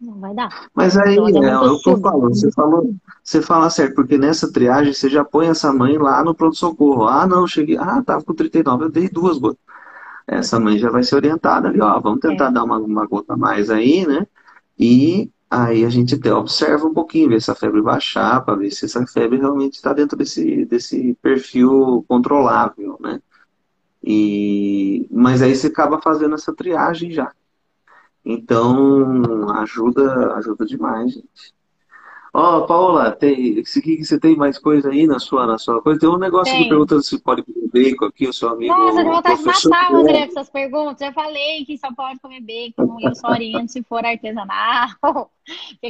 [0.00, 0.68] não vai dar.
[0.74, 4.50] Mas aí, é, é o que eu falo, você falou, você fala certo, porque nessa
[4.50, 7.06] triagem você já põe essa mãe lá no pronto-socorro.
[7.06, 9.60] Ah, não, cheguei, ah, tava com 39, eu dei duas gotas.
[10.26, 12.52] Essa mãe já vai ser orientada ali, ó, vamos tentar é.
[12.52, 14.26] dar uma, uma gota a mais aí, né?
[14.78, 18.70] E aí a gente até observa um pouquinho, ver se a febre baixar, para ver
[18.70, 23.20] se essa febre realmente está dentro desse, desse perfil controlável, né?
[24.02, 27.32] E, mas aí você acaba fazendo essa triagem já.
[28.24, 31.54] Então, ajuda, ajuda demais, gente.
[32.32, 35.98] Ó, oh, Paula, tem, você tem mais coisa aí na sua, na sua coisa?
[35.98, 36.68] Tem um negócio tem.
[36.68, 38.72] perguntando se pode comer bacon aqui, o seu amigo.
[38.72, 41.00] Nossa, eu vontade de matar você essas perguntas.
[41.00, 44.88] Já falei que só pode comer bacon, eu só oriento se for artesanal,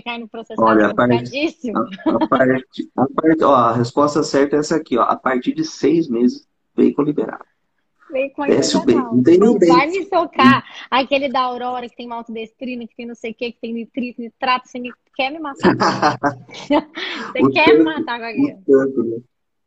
[0.02, 4.56] cai no processo Olha, a parte, a, a, parte, a, parte, ó, a resposta certa
[4.56, 5.02] é essa aqui, ó.
[5.02, 7.49] A partir de seis meses, bacon liberado.
[8.10, 9.16] Bacon Desce o bacon.
[9.16, 10.64] Não tem nem Vai me socar.
[10.90, 14.20] Aquele da Aurora que tem maltodestrina, que tem não sei o que, que tem nitrito,
[14.20, 14.68] nitrato.
[14.68, 14.92] Você me...
[15.14, 15.74] quer me matar.
[16.52, 18.62] você o quer tanto, me matar com aquilo.
[18.66, 19.18] Tanto, né?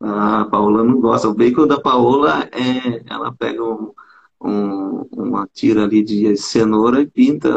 [0.02, 1.30] Ah, a Paola não gosta.
[1.30, 3.02] O bacon da Paola é.
[3.10, 3.94] Ela pega um,
[4.42, 7.50] um, uma tira ali de cenoura e pinta,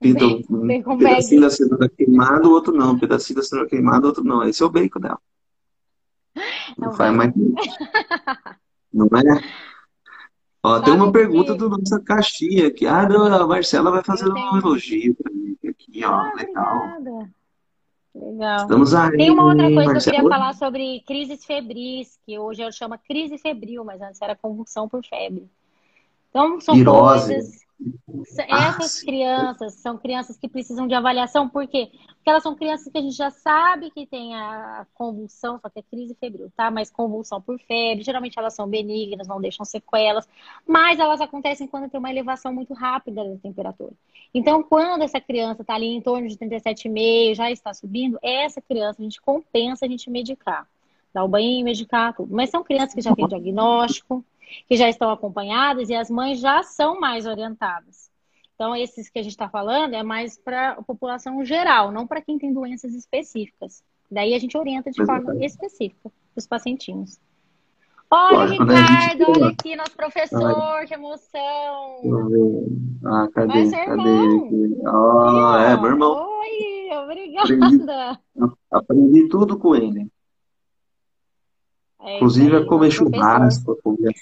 [0.00, 2.92] pinta um, um pedacinho da cenoura queimado, o outro não.
[2.92, 4.42] Um pedacinho da cenoura queimado, o outro não.
[4.42, 5.18] Esse é o bacon dela.
[6.76, 7.32] Não, não faz mais.
[8.92, 9.42] Não é?
[10.62, 11.58] Ó, tem uma pergunta que...
[11.58, 12.86] do nossa caixinha aqui.
[12.86, 16.12] Ah, não, a Marcela vai fazer um elogio pra mim aqui, ó.
[16.12, 16.76] Ah, legal.
[16.76, 17.30] Obrigada.
[18.14, 18.56] Legal.
[18.58, 19.16] Estamos aí.
[19.16, 22.98] Tem uma outra coisa que eu queria falar sobre crises febris, que hoje eu chamo
[22.98, 25.48] crise febril, mas antes era convulsão por febre.
[26.30, 27.34] Então, são Virose.
[27.34, 27.61] coisas
[28.48, 31.90] essas crianças são crianças que precisam de avaliação, por quê?
[31.92, 35.80] Porque elas são crianças que a gente já sabe que tem a convulsão, só que
[35.80, 36.70] é crise febril, tá?
[36.70, 40.28] Mas convulsão por febre, geralmente elas são benignas, não deixam sequelas,
[40.66, 43.92] mas elas acontecem quando tem uma elevação muito rápida da temperatura.
[44.32, 49.00] Então, quando essa criança está ali em torno de 37,5, já está subindo, essa criança
[49.00, 50.66] a gente compensa a gente medicar.
[51.12, 52.34] Dar o banho, medicar, tudo.
[52.34, 54.24] Mas são crianças que já têm diagnóstico,
[54.68, 58.10] que já estão acompanhadas e as mães já são mais orientadas.
[58.54, 62.20] Então, esses que a gente está falando é mais para a população geral, não para
[62.20, 63.82] quem tem doenças específicas.
[64.10, 67.18] Daí a gente orienta de forma específica os pacientinhos.
[68.14, 70.86] Olha, Ricardo, olha aqui, nosso professor, Ai.
[70.86, 71.96] que emoção!
[73.06, 73.66] Ah, cadê?
[73.66, 74.02] Ser cadê?
[74.86, 76.28] Oh, é, meu irmão.
[76.40, 78.20] Oi, obrigada.
[78.36, 80.11] Aprendi, aprendi tudo com ele.
[82.04, 84.12] É, Inclusive a comer churrasco, comer.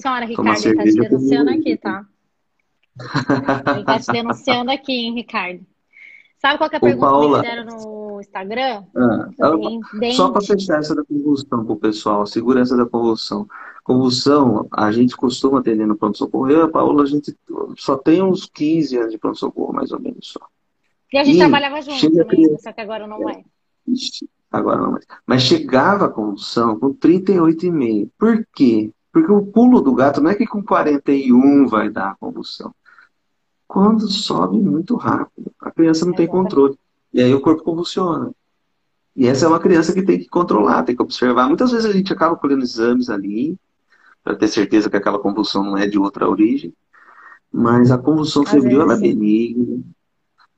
[0.00, 2.06] Senhora, Ricardo, ele tá te denunciando aqui, tá?
[3.74, 5.60] ele tá te denunciando aqui, hein, Ricardo.
[6.38, 7.42] Sabe qual é a pergunta Paola.
[7.42, 8.84] que me fizeram no Instagram.
[8.96, 9.28] Ah,
[10.12, 13.46] só para fechar essa da convulsão para o pessoal, segurança da convulsão.
[13.84, 16.50] Convulsão, a gente costuma atender no pronto-socorro.
[16.50, 17.36] Eu e a Paula, a gente
[17.76, 20.40] só tem uns 15 anos de pronto-socorro, mais ou menos só.
[21.12, 22.62] E a gente e trabalhava junto também, criança...
[22.62, 23.42] só que agora não é.
[24.50, 25.06] Agora não mais.
[25.26, 28.10] Mas chegava a convulsão com 38,5.
[28.18, 28.92] Por quê?
[29.12, 32.74] Porque o pulo do gato não é que com 41 vai dar a convulsão.
[33.66, 36.76] Quando sobe muito rápido, a criança não tem controle.
[37.12, 38.32] E aí o corpo convulsiona.
[39.14, 41.46] E essa é uma criança que tem que controlar, tem que observar.
[41.46, 43.56] Muitas vezes a gente acaba colhendo exames ali,
[44.22, 46.72] para ter certeza que aquela convulsão não é de outra origem.
[47.52, 49.80] Mas a convulsão febril ela é benigna.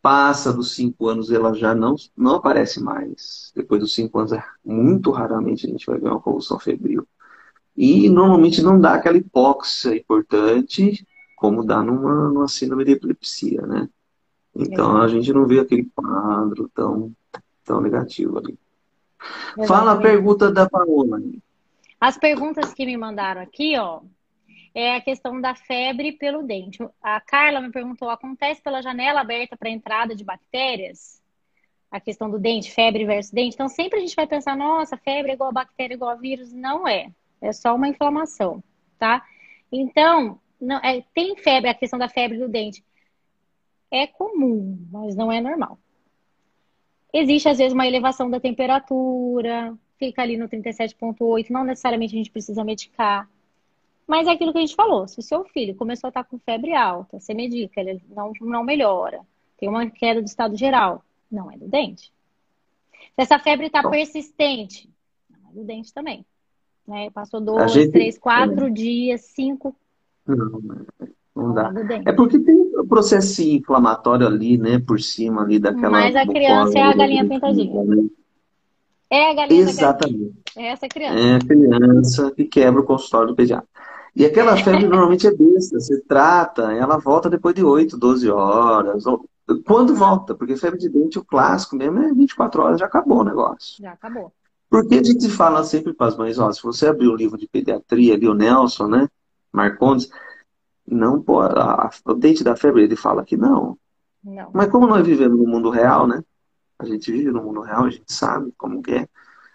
[0.03, 3.53] Passa dos 5 anos, ela já não, não aparece mais.
[3.55, 7.07] Depois dos 5 anos, é muito raramente a gente vai ver uma convulsão febril.
[7.77, 13.89] E normalmente não dá aquela hipóxia importante, como dá numa, numa síndrome de epilepsia, né?
[14.55, 17.13] Então a gente não vê aquele quadro tão,
[17.65, 18.59] tão negativo ali.
[19.57, 19.69] Exatamente.
[19.69, 21.23] Fala a pergunta da Paola.
[22.01, 24.01] As perguntas que me mandaram aqui, ó,
[24.75, 26.79] é a questão da febre pelo dente.
[27.03, 31.21] A Carla me perguntou: acontece pela janela aberta para entrada de bactérias?
[31.91, 33.55] A questão do dente, febre versus dente.
[33.55, 36.53] Então, sempre a gente vai pensar: nossa, febre é igual a bactéria, igual a vírus.
[36.53, 37.11] Não é.
[37.41, 38.63] É só uma inflamação,
[38.99, 39.27] tá?
[39.71, 42.85] Então, não, é, tem febre, a questão da febre do dente
[43.91, 45.79] é comum, mas não é normal.
[47.13, 52.31] Existe, às vezes, uma elevação da temperatura, fica ali no 37,8, não necessariamente a gente
[52.31, 53.29] precisa medicar.
[54.13, 56.39] Mas é aquilo que a gente falou: se o seu filho começou a estar com
[56.39, 59.21] febre alta, você medica, ele não, não melhora,
[59.57, 62.13] tem uma queda do estado geral, não é do dente.
[62.93, 64.87] Se essa febre está persistente,
[65.31, 66.27] não é do dente também.
[66.87, 67.09] Né?
[67.09, 67.91] Passou dois, gente...
[67.91, 68.71] três, quatro é.
[68.71, 69.75] dias, cinco.
[70.27, 70.61] Não,
[71.35, 71.73] não dá.
[72.05, 75.91] É porque tem o processo inflamatório ali, né, por cima ali daquela.
[75.91, 77.83] Mas a criança é a galinha pintadinha.
[77.83, 78.09] Né?
[79.09, 80.35] É a galinha Exatamente.
[80.55, 81.19] É essa criança.
[81.19, 83.72] É a criança que quebra o consultório do pediatra.
[84.15, 85.81] E aquela febre normalmente é besta.
[85.81, 89.05] Você trata, ela volta depois de 8, 12 horas.
[89.67, 90.35] Quando volta?
[90.35, 93.83] Porque febre de dente, o clássico mesmo, é 24 horas, já acabou o negócio.
[93.83, 94.33] Já acabou.
[94.69, 97.47] Porque a gente fala sempre para as mães, ó, se você abrir o livro de
[97.47, 99.09] pediatria ali, o Nelson, né,
[99.53, 100.09] Marcondes,
[100.87, 101.59] não pode.
[101.59, 103.79] A, o dente da febre, ele fala que não.
[104.25, 104.51] não.
[104.53, 106.23] Mas como nós vivemos no mundo real, né?
[106.79, 109.09] A gente vive no mundo real, a gente sabe como que é.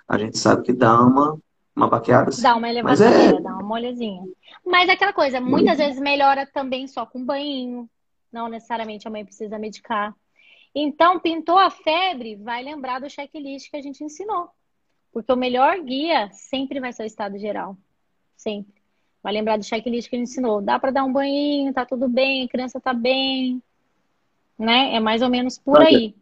[0.07, 1.37] A gente sabe que dá uma,
[1.77, 2.31] uma baqueada.
[2.41, 3.39] Dá uma elevação, é...
[3.39, 4.23] dá uma molhazinha.
[4.65, 7.87] Mas é aquela coisa, muitas vezes melhora também só com banho.
[8.31, 10.13] Não necessariamente a mãe precisa medicar.
[10.75, 14.49] Então, pintou a febre, vai lembrar do checklist que a gente ensinou.
[15.13, 17.77] Porque o melhor guia sempre vai ser o estado geral.
[18.35, 18.73] Sempre.
[19.23, 20.61] Vai lembrar do checklist que ele ensinou.
[20.61, 23.61] Dá para dar um banho, tá tudo bem, a criança tá bem.
[24.57, 24.95] Né?
[24.95, 26.15] É mais ou menos por aí.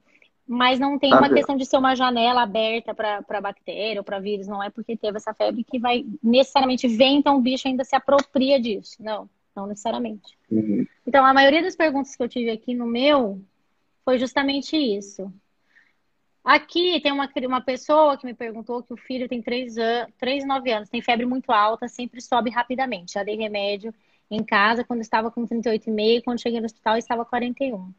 [0.48, 4.48] Mas não tem uma questão de ser uma janela aberta para bactéria ou para vírus.
[4.48, 7.96] Não é porque teve essa febre que vai necessariamente vem, então o bicho ainda se
[7.96, 8.98] apropria disso.
[9.00, 10.38] Não, não necessariamente.
[10.52, 10.86] Uhum.
[11.08, 13.42] Então, a maioria das perguntas que eu tive aqui no meu
[14.04, 15.34] foi justamente isso.
[16.44, 20.46] Aqui tem uma, uma pessoa que me perguntou que o filho tem 3, an 3
[20.46, 23.14] 9 anos, tem febre muito alta, sempre sobe rapidamente.
[23.14, 23.92] Já dei remédio
[24.30, 27.92] em casa quando estava com 38,5, quando cheguei no hospital estava 41.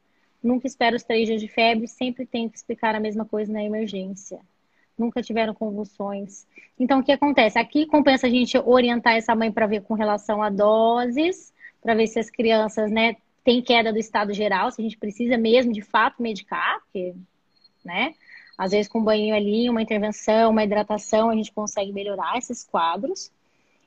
[0.42, 3.62] Nunca espero os três dias de febre, sempre tenho que explicar a mesma coisa na
[3.62, 4.38] emergência.
[4.96, 6.46] Nunca tiveram convulsões.
[6.78, 7.58] Então, o que acontece?
[7.58, 12.06] Aqui compensa a gente orientar essa mãe para ver com relação a doses, para ver
[12.06, 15.82] se as crianças, né, têm queda do estado geral, se a gente precisa mesmo de
[15.82, 17.14] fato medicar, porque,
[17.84, 18.14] né?
[18.58, 22.64] Às vezes, com um banho ali, uma intervenção, uma hidratação, a gente consegue melhorar esses
[22.64, 23.30] quadros.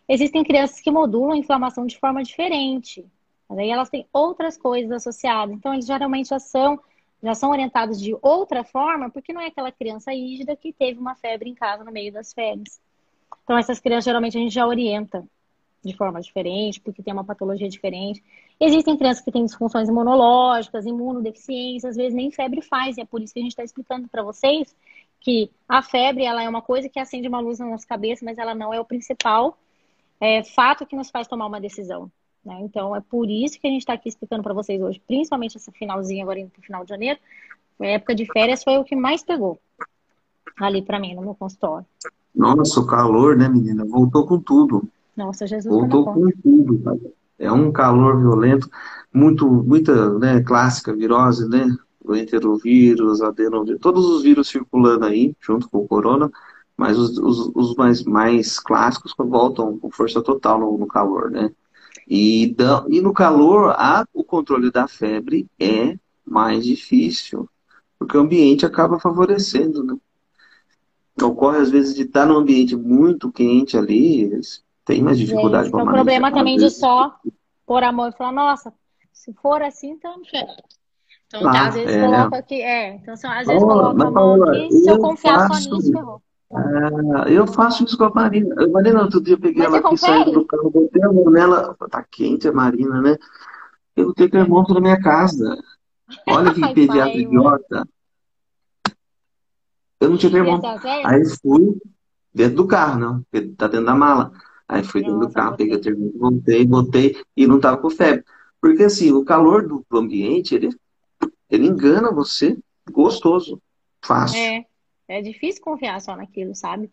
[0.07, 3.05] Existem crianças que modulam a inflamação de forma diferente,
[3.49, 5.55] mas aí elas têm outras coisas associadas.
[5.55, 6.79] Então, eles geralmente já são,
[7.21, 11.15] já são orientados de outra forma, porque não é aquela criança rígida que teve uma
[11.15, 12.79] febre em casa no meio das férias.
[13.43, 15.25] Então, essas crianças geralmente a gente já orienta
[15.83, 18.21] de forma diferente, porque tem uma patologia diferente.
[18.59, 23.21] Existem crianças que têm disfunções imunológicas, imunodeficiências, às vezes nem febre faz, e é por
[23.21, 24.75] isso que a gente está explicando para vocês
[25.21, 28.37] que a febre ela é uma coisa que acende uma luz na nossa cabeça, mas
[28.37, 29.57] ela não é o principal
[30.19, 32.11] é, fato que nos faz tomar uma decisão.
[32.45, 32.59] Né?
[32.61, 35.71] Então, é por isso que a gente está aqui explicando para vocês hoje, principalmente essa
[35.71, 37.19] finalzinha agora indo para o final de janeiro.
[37.79, 39.59] A época de férias foi o que mais pegou
[40.59, 41.85] ali para mim, no meu consultório.
[42.35, 43.85] Nossa, o calor, né, menina?
[43.85, 44.87] Voltou com tudo.
[45.15, 45.73] Nossa, Jesus.
[45.73, 46.99] Voltou com tudo, cara.
[47.37, 48.69] É um calor violento,
[49.13, 51.75] muito, muita, né, clássica virose, né?
[52.03, 56.29] O enterovírus, adenovírus, todos os vírus circulando aí, junto com o corona,
[56.75, 61.51] mas os, os, os mais, mais clássicos voltam com força total no, no calor, né?
[62.07, 62.55] E,
[62.89, 67.47] e no calor, a, o controle da febre é mais difícil.
[67.99, 69.97] porque o ambiente acaba favorecendo, né?
[71.21, 74.39] Ocorre às vezes de estar num ambiente muito quente ali,
[74.85, 75.97] têm mais dificuldade para manejar.
[75.97, 77.13] É o problema também de só
[77.65, 78.73] pôr a mão e falar, nossa,
[79.11, 80.21] se for assim, então
[81.27, 82.05] Então, ah, às vezes é.
[82.05, 85.49] coloca aqui, é, então às vezes oh, coloca a mão aqui, se eu, eu confiar
[85.49, 85.63] faço...
[85.63, 86.21] só nisso, ferrou.
[86.51, 88.55] Ah, eu faço isso com a Marina.
[88.57, 91.29] A Marina, outro dia eu peguei Mas ela aqui saindo do carro, botei a mão
[91.29, 91.75] nela.
[91.89, 93.17] Tá quente a Marina, né?
[93.95, 95.57] Eu tenho termômetro na minha casa.
[96.27, 97.87] Olha que pediatra idiota.
[99.99, 100.69] Eu não tinha termômetro.
[101.05, 101.79] Aí fui
[102.33, 104.31] dentro do carro, não, porque tá dentro da mala.
[104.67, 108.23] Aí fui dentro do carro, peguei o termômetro, voltei, botei e não tava com febre.
[108.61, 110.69] Porque assim, o calor do ambiente, ele,
[111.49, 112.57] ele engana você
[112.91, 113.61] gostoso,
[114.01, 114.39] fácil.
[114.39, 114.68] É.
[115.09, 116.91] É difícil confiar só naquilo, sabe?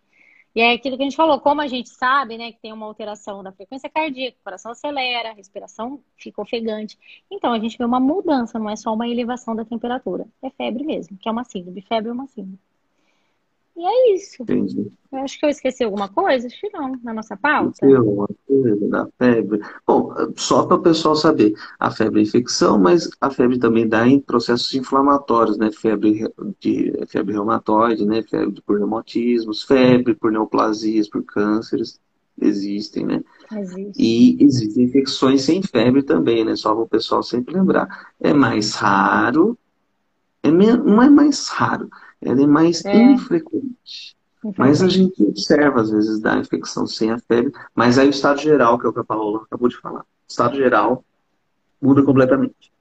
[0.55, 2.87] E é aquilo que a gente falou, como a gente sabe, né, que tem uma
[2.87, 6.99] alteração da frequência cardíaca, o coração acelera, a respiração fica ofegante.
[7.31, 10.27] Então, a gente vê uma mudança, não é só uma elevação da temperatura.
[10.43, 11.83] É febre mesmo, que é uma síndrome.
[11.83, 12.59] Febre é uma síndrome.
[13.77, 14.43] E é isso.
[14.43, 14.91] Entendi.
[15.13, 17.87] Eu acho que eu esqueci alguma coisa, acho que não, na nossa pauta.
[18.47, 19.61] Coisa da febre.
[19.87, 24.07] Bom, só para o pessoal saber, a febre é infecção, mas a febre também dá
[24.07, 25.71] em processos inflamatórios, né?
[25.71, 26.27] Febre
[26.59, 28.23] de febre reumatoide, né?
[28.23, 32.01] Febre por reumatismos, febre por neoplasias, por cânceres,
[32.41, 33.23] existem, né?
[33.53, 34.03] Existe.
[34.03, 36.57] E existem infecções sem febre também, né?
[36.57, 38.09] Só para o pessoal sempre lembrar.
[38.19, 39.59] É mais raro,
[40.43, 41.91] é, não é mais raro,
[42.21, 42.97] ela é mais é.
[42.97, 44.17] infrequente.
[44.57, 48.41] Mas a gente observa, às vezes, da infecção sem a febre, mas aí o estado
[48.41, 51.05] geral, que é o que a Paola acabou de falar, o estado geral
[51.81, 52.73] muda completamente.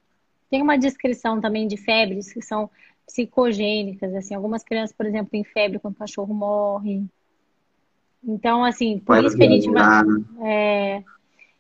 [0.49, 2.69] Tem uma descrição também de febres que são
[3.05, 7.03] psicogênicas, assim, algumas crianças, por exemplo, têm febre quando o cachorro morre.
[8.23, 10.03] Então, assim, por isso que a gente vai.
[10.43, 11.03] É,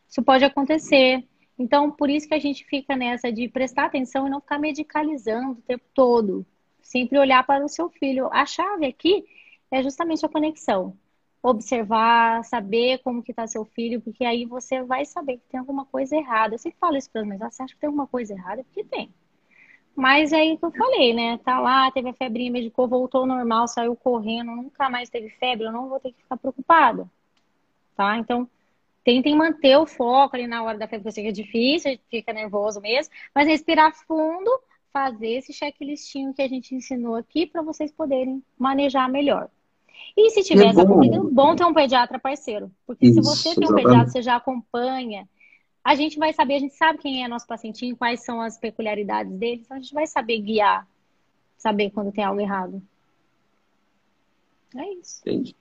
[0.09, 1.23] isso pode acontecer.
[1.57, 5.51] Então, por isso que a gente fica nessa de prestar atenção e não ficar medicalizando
[5.51, 6.45] o tempo todo.
[6.85, 8.29] Sempre olhar para o seu filho.
[8.31, 9.25] A chave aqui
[9.71, 10.95] é justamente a conexão.
[11.41, 15.85] Observar, saber como que está seu filho, porque aí você vai saber que tem alguma
[15.87, 16.53] coisa errada.
[16.53, 18.63] Eu sempre falo isso para mas você acha que tem alguma coisa errada?
[18.63, 19.11] Porque tem.
[19.95, 21.39] Mas é aí que eu falei, né?
[21.39, 25.65] Tá lá, teve a febrinha, medicou, voltou ao normal, saiu correndo, nunca mais teve febre,
[25.65, 27.09] eu não vou ter que ficar preocupada.
[27.97, 28.15] Tá?
[28.19, 28.47] Então,
[29.03, 33.11] tentem manter o foco ali na hora da febre, porque é difícil, fica nervoso mesmo,
[33.33, 34.51] mas respirar fundo,
[34.95, 39.49] fazer esse checklistinho que a gente ensinou aqui para vocês poderem manejar melhor.
[40.15, 42.71] E se tiver é essa dúvida, bom ter um pediatra parceiro.
[42.87, 45.27] Porque Isso, se você tem um pediatra, você já acompanha,
[45.83, 49.33] a gente vai saber, a gente sabe quem é nosso pacientinho, quais são as peculiaridades
[49.33, 50.87] dele, então a gente vai saber guiar,
[51.57, 52.81] saber quando tem algo errado.
[54.77, 55.19] É isso.
[55.23, 55.53] Entendi.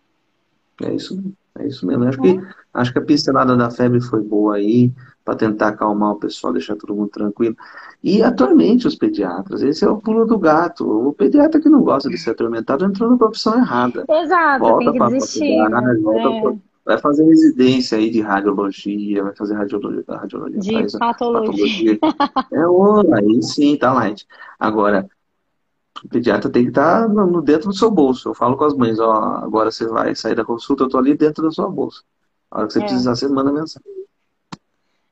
[0.81, 1.37] É isso mesmo.
[1.59, 2.05] É isso mesmo.
[2.05, 2.41] Acho, que,
[2.73, 4.93] acho que a pincelada da febre foi boa aí,
[5.25, 7.57] para tentar acalmar o pessoal, deixar todo mundo tranquilo.
[8.03, 9.63] E atormente os pediatras.
[9.63, 10.87] Esse é o pulo do gato.
[10.87, 14.05] O pediatra que não gosta de ser atormentado entrou na profissão errada.
[14.09, 15.57] Exato, volta tem que desistir.
[16.03, 16.75] Volta é.
[16.85, 20.05] Vai fazer residência aí de radiologia, vai fazer radiologia.
[20.07, 21.99] radiologia de patologia.
[21.99, 21.99] patologia.
[22.53, 24.27] é, oh, aí sim, tá light.
[24.61, 25.09] Agora,
[26.03, 28.31] o pediatra tem que estar tá no, dentro do seu bolso.
[28.31, 31.17] Eu falo com as mães, ó, agora você vai sair da consulta, eu tô ali
[31.17, 32.03] dentro da sua bolsa.
[32.51, 32.83] A hora que você é.
[32.83, 33.95] precisar, você manda mensagem.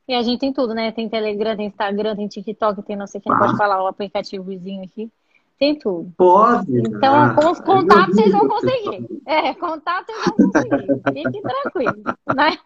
[0.07, 0.91] E a gente tem tudo, né?
[0.91, 3.37] Tem Telegram, tem Instagram, tem TikTok, tem não sei quem ah.
[3.37, 5.09] pode falar o aplicativozinho aqui.
[5.57, 6.11] Tem tudo.
[6.17, 6.77] Pode.
[6.77, 9.07] Então, ah, com os contatos vocês vão conseguir.
[9.25, 11.23] É, contato vocês vão conseguir.
[11.23, 12.03] Fique tranquilo,
[12.35, 12.57] né?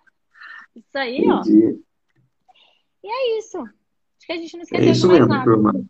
[0.76, 1.82] Isso aí, Entendi.
[1.84, 1.88] ó.
[3.04, 3.58] E é isso.
[3.60, 5.44] Acho que a gente não esqueceu é de mais mesmo, nada.
[5.44, 5.86] Turma.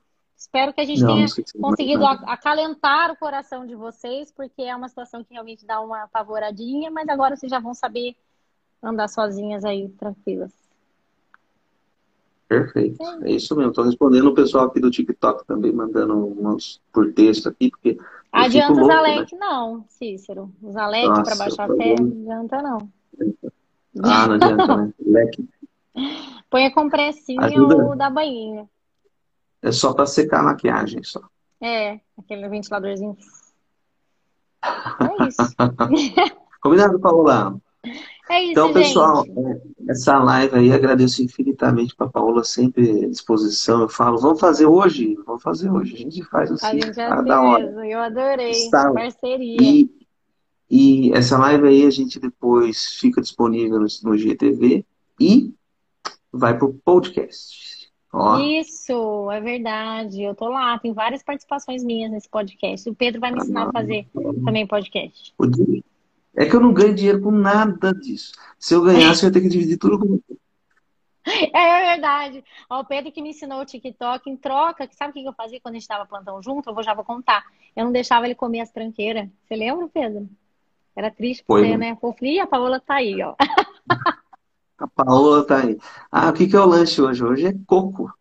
[0.47, 4.75] Espero que a gente não, tenha não conseguido acalentar o coração de vocês, porque é
[4.75, 8.15] uma situação que realmente dá uma apavoradinha, mas agora vocês já vão saber
[8.81, 10.51] andar sozinhas aí, tranquilas.
[12.47, 13.03] Perfeito.
[13.23, 13.71] É isso mesmo.
[13.71, 17.99] Estou respondendo o pessoal aqui do TikTok também, mandando umas por texto aqui, porque.
[18.31, 19.39] Adianta louco, os Alec, né?
[19.39, 20.49] não, Cícero.
[20.61, 22.89] Os Alec para baixar a fé, não adianta não.
[24.01, 24.93] Ah, não adianta, né?
[25.05, 25.49] Leque.
[26.49, 27.85] Põe a compressinha Ajuda.
[27.85, 28.69] ou da banhinha.
[29.67, 31.19] É só para secar a maquiagem, só.
[31.61, 33.17] É, aquele ventiladorzinho.
[34.63, 35.41] É isso.
[36.61, 37.59] Combinado, Paula?
[38.29, 39.39] É isso, então, pessoal, gente.
[39.39, 43.81] É, essa live aí agradeço infinitamente para a Paola, sempre à disposição.
[43.81, 45.17] Eu falo, vamos fazer hoje?
[45.25, 45.95] Vamos fazer hoje.
[45.95, 47.65] A gente faz assim, a gente é cada hora.
[47.65, 47.83] Mesmo.
[47.83, 48.51] Eu adorei.
[48.51, 48.93] Está...
[48.93, 49.57] Parceria.
[49.61, 49.91] E,
[50.69, 54.85] e essa live aí a gente depois fica disponível no, no GTV
[55.19, 55.53] e
[56.31, 57.76] vai para o podcast.
[58.11, 58.39] Ó.
[58.39, 60.23] Isso, é verdade.
[60.23, 62.89] Eu tô lá, tem várias participações minhas nesse podcast.
[62.89, 64.07] O Pedro vai me ensinar ah, a fazer
[64.45, 65.33] também podcast.
[66.35, 68.31] É que eu não ganho dinheiro com nada disso.
[68.57, 70.19] Se eu ganhasse, eu ia ter que dividir tudo com
[71.53, 72.43] É verdade.
[72.69, 74.87] Ó, o Pedro que me ensinou o TikTok em troca.
[74.91, 76.69] Sabe o que eu fazia quando a gente estava plantão junto?
[76.69, 77.43] Eu vou, já vou contar.
[77.75, 79.27] Eu não deixava ele comer as tranqueiras.
[79.45, 80.29] Você lembra, Pedro?
[80.95, 81.95] Era triste por você, né?
[81.99, 83.35] Fofinha, a Paola tá aí, ó.
[84.77, 85.77] A Paola tá aí.
[86.11, 87.23] Ah, o que, que é o lanche hoje?
[87.23, 88.11] Hoje é coco.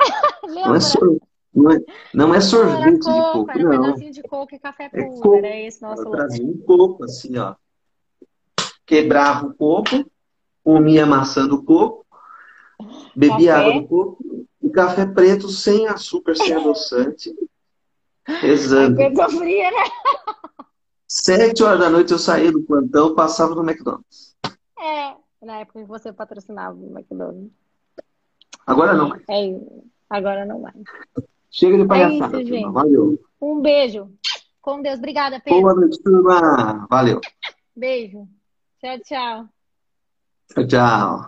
[0.48, 1.18] não, é sor...
[1.54, 1.80] não, é...
[2.12, 3.82] não é sorvete coco, de coco, era não.
[3.82, 5.20] pedacinho de coco e café É puro.
[5.20, 5.36] coco.
[5.36, 6.42] Era esse nosso Ela lanche.
[6.42, 7.54] um coco, assim, ó.
[8.86, 10.10] Quebrava o coco,
[10.62, 12.04] comia maçã do coco,
[13.16, 13.68] bebia Café.
[13.68, 17.32] água do coco e café preto sem açúcar, sem adoçante.
[18.26, 18.96] Rezando.
[18.96, 19.84] Pedro sofria, né?
[21.06, 24.34] Sete horas da noite eu saía do plantão, passava no McDonald's.
[24.78, 25.14] É,
[25.44, 27.50] na época que você patrocinava o McDonald's.
[28.66, 29.22] Agora não mais.
[29.28, 29.84] É isso.
[30.08, 30.76] Agora não mais.
[31.50, 32.62] Chega de É palhaçada, isso, turma.
[32.66, 32.72] gente.
[32.72, 33.24] Valeu.
[33.40, 34.10] Um beijo.
[34.60, 34.98] Com Deus.
[34.98, 35.60] Obrigada, Pedro.
[35.60, 36.86] Boa noite, turma.
[36.88, 37.20] Valeu.
[37.76, 38.26] Beijo.
[38.80, 39.48] Tchau, tchau.
[40.54, 41.26] Tchau, tchau.